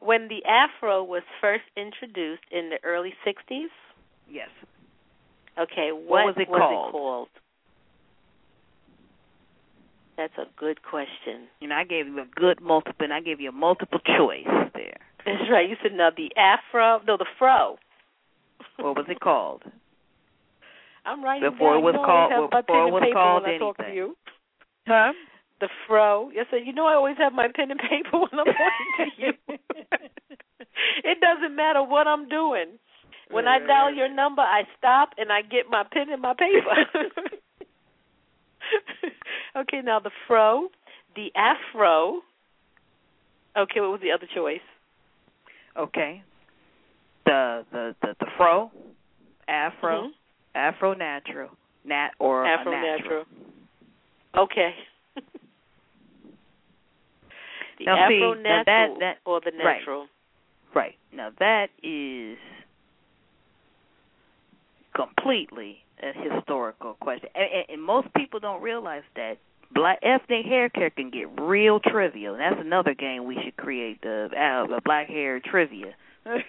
[0.00, 3.66] when the afro was first introduced in the early 60s,
[4.30, 4.48] yes.
[5.58, 6.92] okay, what, was it called?
[6.92, 7.28] called?
[10.16, 11.48] That's a good question.
[11.60, 14.44] You know, I gave you a good multiple, and I gave you a multiple choice
[14.74, 14.98] there.
[15.24, 15.68] That's right.
[15.68, 17.76] You said no, the afro, no, the fro.
[18.76, 19.62] What was it called?
[21.04, 21.78] I'm writing Before down.
[21.78, 23.82] it was called- always have my before it and was called when I talk to
[23.84, 23.96] anything.
[23.96, 24.16] you.
[24.86, 25.12] Huh?
[25.60, 26.30] The fro.
[26.34, 26.56] Yes, sir.
[26.56, 29.32] You know I always have my pen and paper when I'm talking to you.
[31.04, 32.78] it doesn't matter what I'm doing.
[33.30, 37.10] When I dial your number, I stop and I get my pen and my paper.
[39.56, 40.68] okay, now the fro,
[41.14, 42.22] the afro.
[43.56, 44.60] Okay, what was the other choice?
[45.76, 46.22] Okay.
[47.26, 48.72] The the the, the fro,
[49.46, 50.10] afro, Mhm.
[50.54, 51.50] afro natural,
[51.84, 52.96] nat or Afro natural.
[52.98, 53.24] natural.
[54.36, 54.74] Okay.
[57.80, 59.78] The Now, see, afro that- natural that- or the right.
[59.80, 60.06] natural.
[60.74, 60.94] Right.
[61.12, 62.38] Now that is
[64.94, 69.38] completely a historical question, and, and, and most people don't realize that
[69.72, 72.34] black ethnic hair care can get real trivial.
[72.34, 75.94] And that's another game we should create the uh, black hair trivia
[76.24, 76.42] because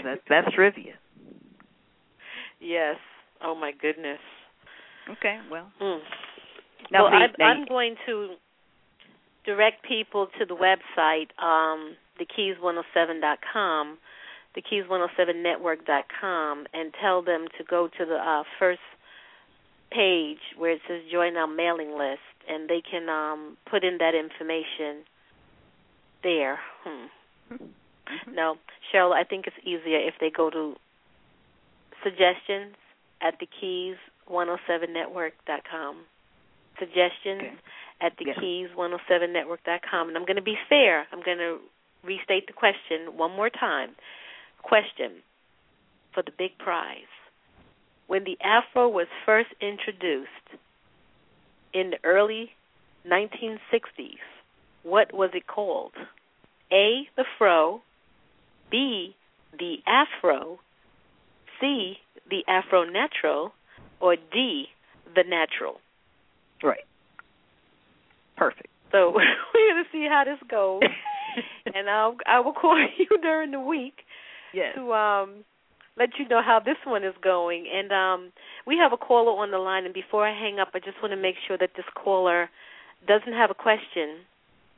[0.04, 0.94] that's that's trivia.
[2.60, 2.96] Yes.
[3.42, 4.18] Oh my goodness.
[5.10, 5.38] Okay.
[5.50, 5.70] Well.
[5.80, 6.00] Mm.
[6.90, 8.34] Now, well, see, I'm, now I'm going to
[9.46, 13.96] direct people to the website, um, thekeys107.com,
[14.56, 18.80] thekeys107network.com, and tell them to go to the uh, first
[19.90, 24.14] page where it says join our mailing list, and they can um, put in that
[24.14, 25.04] information
[26.22, 26.58] there.
[26.84, 27.06] Hmm.
[28.32, 28.56] No,
[28.92, 30.76] Cheryl, I think it's easier if they go to
[32.02, 32.74] suggestions
[33.22, 36.04] at thekeys107network.com.
[36.78, 37.56] Suggestions Okay.
[38.00, 38.38] At the Yes.
[38.38, 40.08] keys107network.com.
[40.08, 41.06] And I'm going to be fair.
[41.12, 41.58] I'm going to
[42.04, 43.96] restate the question one more time.
[44.62, 45.22] Question
[46.12, 47.12] for the big prize.
[48.06, 50.28] When the afro was first introduced
[51.72, 52.52] in the early
[53.06, 54.18] 1960s,
[54.82, 55.92] what was it called?
[56.72, 57.82] A, the fro,
[58.70, 59.14] B,
[59.58, 60.60] the afro,
[61.60, 61.98] C,
[62.28, 63.52] the afro natural,
[64.00, 64.66] or D,
[65.14, 65.80] the natural?
[66.62, 66.84] Right.
[68.36, 68.68] Perfect.
[68.92, 69.10] So
[69.54, 70.82] we're going to see how this goes.
[71.74, 73.98] and I'll I will call you during the week
[74.54, 74.74] yes.
[74.74, 75.44] to um
[75.98, 77.66] let you know how this one is going.
[77.72, 78.32] And um
[78.66, 81.12] we have a caller on the line and before I hang up I just want
[81.12, 82.48] to make sure that this caller
[83.06, 84.24] doesn't have a question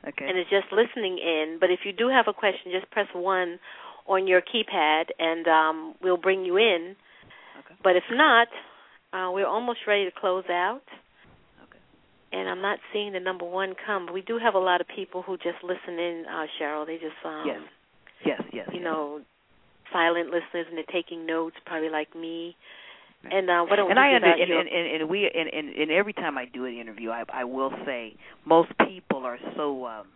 [0.07, 0.27] Okay.
[0.29, 1.57] and is just listening in.
[1.59, 3.59] But if you do have a question, just press one
[4.07, 6.95] on your keypad and um we'll bring you in.
[7.59, 7.75] Okay.
[7.83, 8.47] But if not,
[9.13, 10.83] uh we're almost ready to close out.
[12.31, 14.05] And I'm not seeing the number one come.
[14.05, 16.85] But we do have a lot of people who just listen in, uh, Cheryl.
[16.85, 17.61] They just um Yes.
[18.25, 18.41] Yes.
[18.53, 18.67] Yes.
[18.71, 18.83] you yes.
[18.83, 19.21] know,
[19.91, 22.55] silent listeners and they're taking notes, probably like me.
[23.31, 24.59] And uh, what don't and we I do under, about and, you?
[24.59, 27.43] and, and, and we and, and, and every time I do an interview, I I
[27.43, 28.15] will say
[28.45, 30.07] most people are so um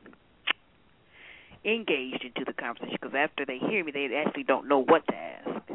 [1.66, 5.16] engaged into the conversation because after they hear me, they actually don't know what to
[5.16, 5.68] ask.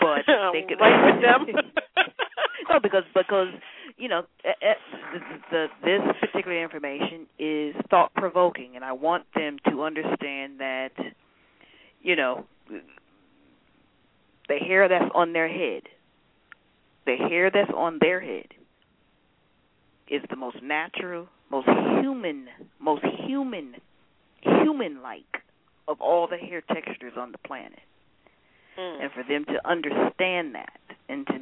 [0.00, 1.46] But they could right with them.
[2.70, 3.48] no, because because
[4.02, 4.22] you know
[5.52, 10.90] the this particular information is thought provoking, and I want them to understand that
[12.02, 15.82] you know the hair that's on their head,
[17.06, 18.48] the hair that's on their head,
[20.10, 21.68] is the most natural, most
[22.00, 22.48] human,
[22.80, 23.76] most human,
[24.42, 25.42] human-like
[25.86, 27.78] of all the hair textures on the planet
[28.78, 29.02] Mm.
[29.02, 31.36] and for them to understand that and to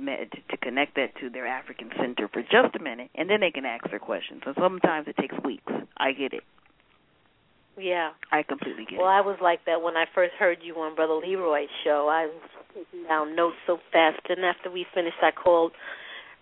[0.50, 3.64] to connect that to their African center for just a minute, and then they can
[3.64, 4.42] ask their questions.
[4.46, 5.72] And sometimes it takes weeks.
[5.96, 6.42] I get it.
[7.78, 8.10] Yeah.
[8.32, 9.12] I completely get Well, it.
[9.12, 12.08] I was like that when I first heard you on Brother Leroy's show.
[12.10, 15.72] I was taking down notes so fast, and after we finished, I called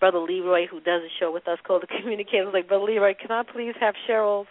[0.00, 2.42] Brother Leroy, who does a show with us called The Communicator.
[2.42, 4.48] I was like, Brother Leroy, can I please have Cheryl's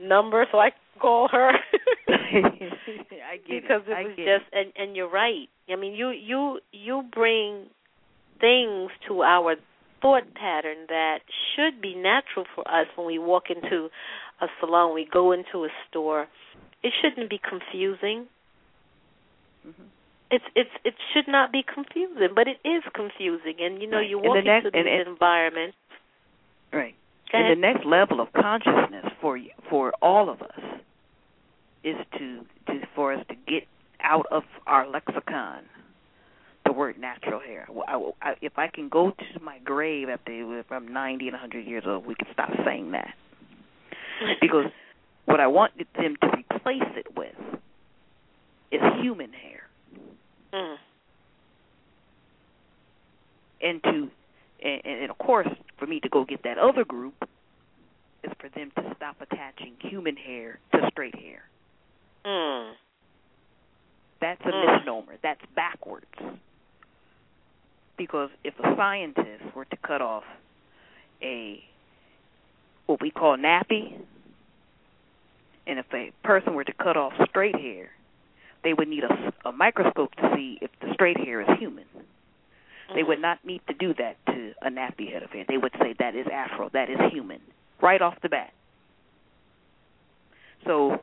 [0.00, 1.52] number so I can call her?
[2.08, 3.90] I get because it.
[3.92, 5.48] it was just and and you're right.
[5.72, 7.66] I mean, you you you bring
[8.40, 9.56] things to our
[10.00, 11.20] thought pattern that
[11.54, 13.88] should be natural for us when we walk into
[14.40, 16.26] a salon, we go into a store.
[16.82, 18.26] It shouldn't be confusing.
[19.66, 19.86] Mhm.
[20.30, 23.54] It's it's it should not be confusing, but it is confusing.
[23.60, 24.08] And you know, Right.
[24.10, 25.76] you And walk next- into and- these and- environments.
[26.72, 26.94] Right.
[27.34, 30.60] And the next level of consciousness for you, for all of us
[31.82, 33.66] is to, to for us to get
[34.02, 35.64] out of our lexicon
[36.64, 37.66] the word natural hair.
[37.88, 41.66] I, I, if I can go to my grave after if I'm 90 and 100
[41.66, 43.14] years old, we can stop saying that
[44.40, 44.66] because
[45.24, 47.34] what I want them to replace it with
[48.70, 49.60] is human hair,
[50.54, 50.76] Mm.
[53.62, 54.10] and to
[54.62, 55.48] and, and of course
[55.78, 57.14] for me to go get that other group
[58.22, 61.42] is for them to stop attaching human hair to straight hair.
[62.26, 62.72] Mm.
[64.22, 64.76] That's a Mm.
[64.78, 65.16] misnomer.
[65.20, 66.06] That's backwards.
[67.96, 70.24] Because if a scientist were to cut off
[71.20, 71.62] a
[72.86, 74.00] what we call nappy,
[75.66, 77.90] and if a person were to cut off straight hair,
[78.62, 81.84] they would need a, a microscope to see if the straight hair is human.
[82.94, 85.44] They would not need to do that to a nappy head of hair.
[85.48, 87.40] They would say that is afro, that is human,
[87.80, 88.52] right off the bat.
[90.66, 91.02] So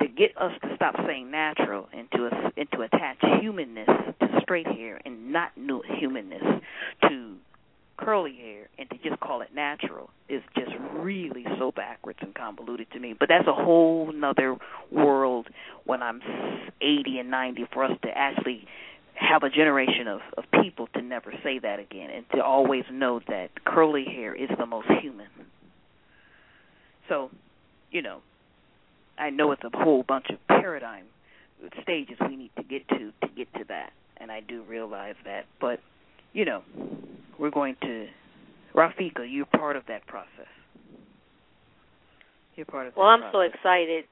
[0.00, 3.88] to get us to stop saying natural and to and to attach humanness
[4.20, 6.42] to straight hair and not new humanness
[7.08, 7.36] to
[7.96, 12.90] curly hair and to just call it natural is just really so backwards and convoluted
[12.92, 13.14] to me.
[13.18, 14.56] But that's a whole nother
[14.90, 15.48] world
[15.84, 16.20] when I'm
[16.80, 18.66] 80 and 90 for us to actually
[19.14, 23.20] have a generation of, of people to never say that again and to always know
[23.28, 25.26] that curly hair is the most human.
[27.08, 27.30] So,
[27.90, 28.20] you know,
[29.20, 31.04] I know it's a whole bunch of paradigm
[31.82, 35.44] stages we need to get to to get to that, and I do realize that.
[35.60, 35.80] But
[36.32, 36.62] you know,
[37.38, 38.06] we're going to
[38.74, 39.26] Rafika.
[39.28, 40.50] You're part of that process.
[42.56, 42.96] You're part of.
[42.96, 44.04] Well, I'm so excited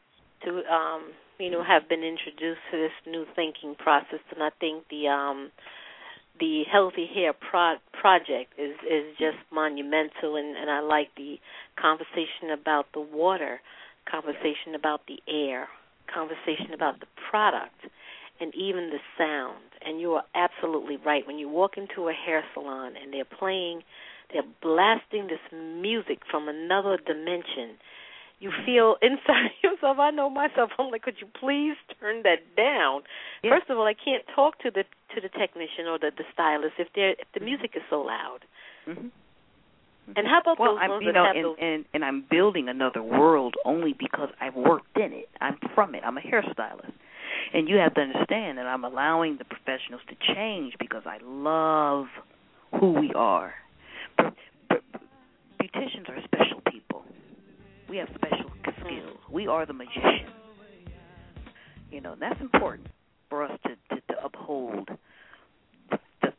[0.45, 4.85] to um, you know, have been introduced to this new thinking process and I think
[4.91, 5.51] the um
[6.41, 11.37] the healthy hair pro- project is is just monumental and and I like the
[11.81, 13.61] conversation about the water,
[14.11, 15.69] conversation about the air,
[16.13, 17.87] conversation about the product
[18.41, 19.65] and even the sound.
[19.85, 23.83] And you are absolutely right when you walk into a hair salon and they're playing
[24.33, 27.79] they're blasting this music from another dimension.
[28.41, 29.99] You feel inside yourself.
[29.99, 30.71] I know myself.
[30.79, 33.03] I'm like, could you please turn that down?
[33.43, 33.57] Yeah.
[33.57, 36.75] First of all, I can't talk to the to the technician or the the stylist
[36.79, 38.41] if they if the music is so loud.
[38.87, 39.09] Mm-hmm.
[40.17, 40.27] And mm-hmm.
[40.27, 41.57] how about well, those I'm, ones you that know, have and, those?
[41.61, 45.29] and and I'm building another world only because I've worked in it.
[45.41, 46.03] I'm from it.
[46.05, 46.93] I'm a hairstylist,
[47.53, 52.07] and you have to understand that I'm allowing the professionals to change because I love
[52.81, 53.53] who we are.
[54.19, 57.03] Beauticians are special people.
[57.89, 59.19] We have special skills.
[59.31, 60.33] We are the magician.
[61.91, 62.89] You know, that's important
[63.29, 64.89] for us to to, to uphold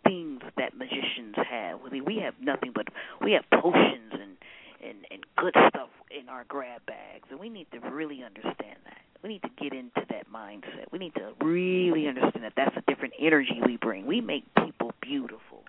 [0.10, 1.80] things that magicians have.
[1.84, 2.88] We mean we have nothing but
[3.22, 4.38] we have potions and
[4.84, 8.98] and and good stuff in our grab bags, and we need to really understand that.
[9.22, 10.92] We need to get into that mindset.
[10.92, 14.06] We need to really understand that that's a different energy we bring.
[14.06, 15.64] We make people beautiful.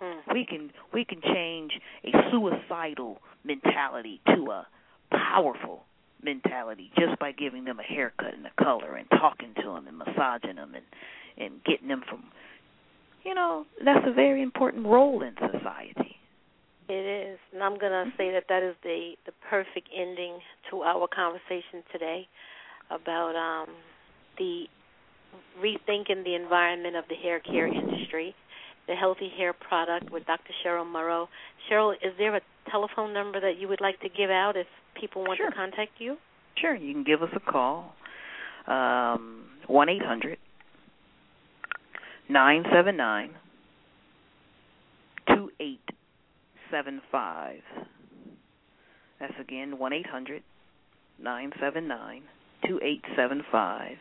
[0.00, 0.32] Hmm.
[0.32, 1.72] We can we can change
[2.04, 4.66] a suicidal mentality to a
[5.10, 5.82] powerful
[6.22, 9.98] mentality just by giving them a haircut and a color and talking to them and
[9.98, 10.84] massaging them and
[11.36, 12.24] and getting them from
[13.24, 16.16] you know that's a very important role in society.
[16.88, 20.38] It is, and I'm going to say that that is the the perfect ending
[20.70, 22.26] to our conversation today
[22.90, 23.74] about um,
[24.36, 24.64] the
[25.62, 28.34] rethinking the environment of the hair care industry,
[28.88, 30.52] the healthy hair product with Dr.
[30.64, 31.28] Cheryl Morrow.
[31.70, 32.40] Cheryl, is there a
[32.70, 34.66] telephone number that you would like to give out if
[35.00, 35.50] people want Sure.
[35.50, 36.16] to contact you?
[36.56, 37.94] Sure, you can give us a call.
[38.66, 40.38] Um one eight hundred
[42.28, 43.30] nine seven nine
[45.28, 45.80] two eight
[46.70, 47.60] seven five.
[49.20, 50.42] That's again one eight hundred
[51.22, 52.22] nine seven nine
[52.66, 53.96] two eight seven five.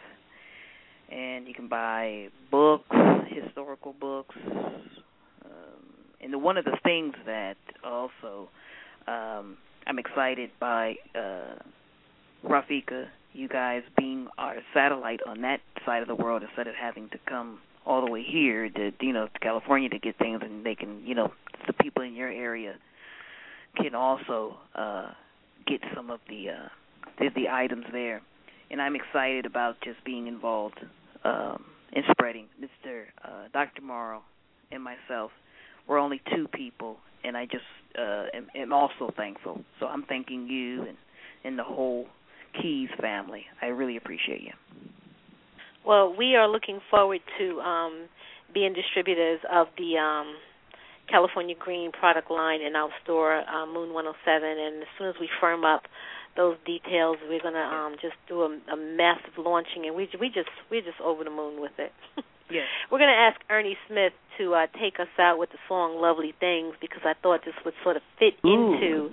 [1.11, 2.95] And you can buy books,
[3.27, 4.35] historical books.
[4.47, 5.83] Um,
[6.21, 8.49] and the, one of the things that also
[9.07, 11.55] um, I'm excited by uh,
[12.47, 17.09] Rafika, you guys being our satellite on that side of the world instead of having
[17.09, 17.59] to come
[17.91, 21.05] all the way here to you know to California to get things, and they can
[21.05, 21.33] you know
[21.67, 22.75] the people in your area
[23.75, 25.11] can also uh,
[25.67, 26.69] get some of the uh,
[27.19, 28.21] the, the items there.
[28.69, 30.79] And I'm excited about just being involved
[31.25, 32.45] um, in spreading.
[32.61, 33.03] Mr.
[33.21, 33.81] Uh, Dr.
[33.81, 34.21] Morrow
[34.71, 35.31] and myself,
[35.85, 36.95] we're only two people,
[37.25, 37.65] and I just
[37.99, 39.61] uh, am, am also thankful.
[39.81, 40.97] So I'm thanking you and
[41.43, 42.07] and the whole
[42.61, 43.43] Keys family.
[43.61, 44.53] I really appreciate you.
[45.85, 48.07] Well, we are looking forward to um,
[48.53, 50.35] being distributors of the um,
[51.09, 54.49] California Green product line in our store, uh, Moon 107.
[54.49, 55.83] And as soon as we firm up
[56.37, 60.49] those details, we're gonna um, just do a, a massive launching, and we we just
[60.69, 61.91] we're just over the moon with it.
[62.51, 62.67] Yes.
[62.91, 66.33] We're going to ask Ernie Smith to uh, take us out with the song "Lovely
[66.39, 68.75] Things" because I thought this would sort of fit Ooh.
[68.75, 69.09] into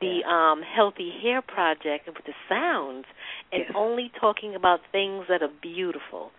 [0.00, 3.06] the um, Healthy Hair Project and with the sounds,
[3.54, 3.72] and Yes.
[3.74, 6.32] only talking about things that are beautiful.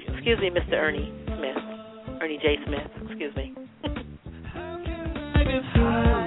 [0.07, 0.73] Excuse me, Mr.
[0.73, 1.57] Ernie Smith.
[2.21, 2.57] Ernie J.
[2.65, 3.53] Smith, excuse me.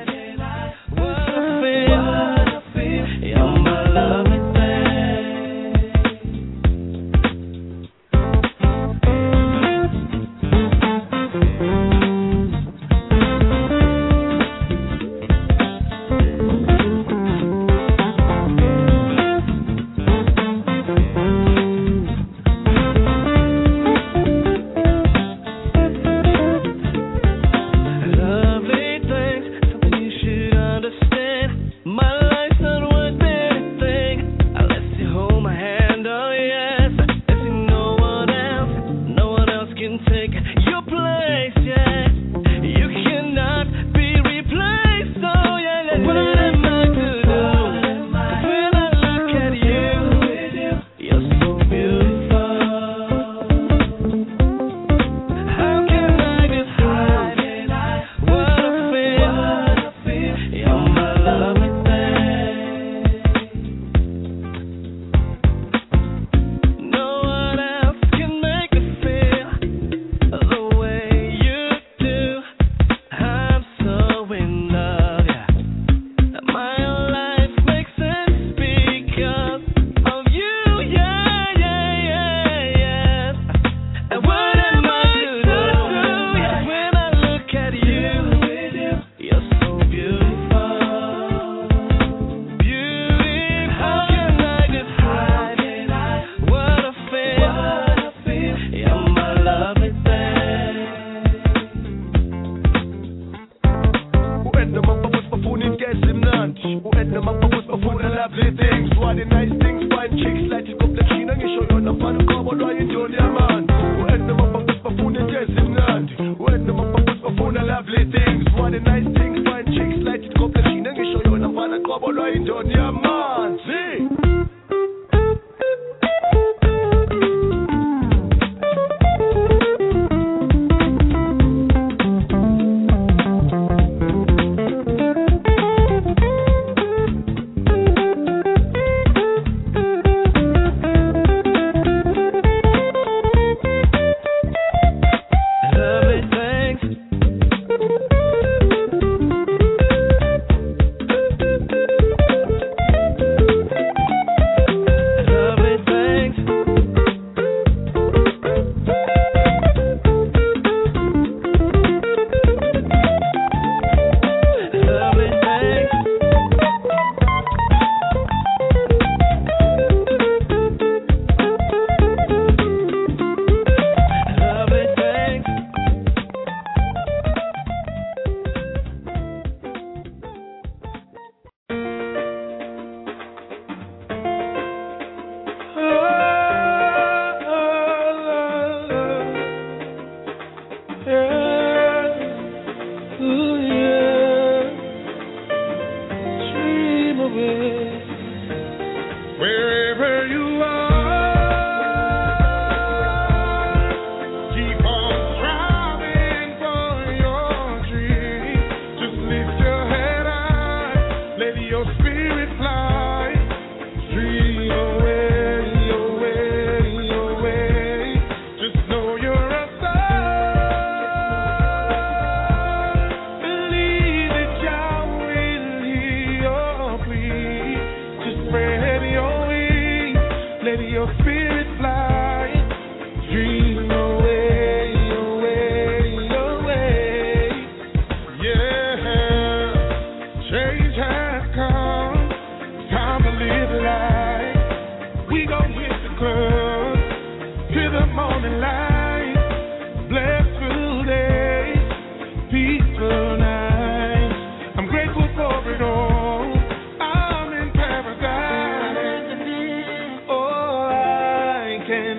[261.88, 262.14] your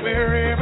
[0.00, 0.55] spirit.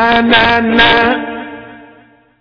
[0.00, 1.09] Na na na.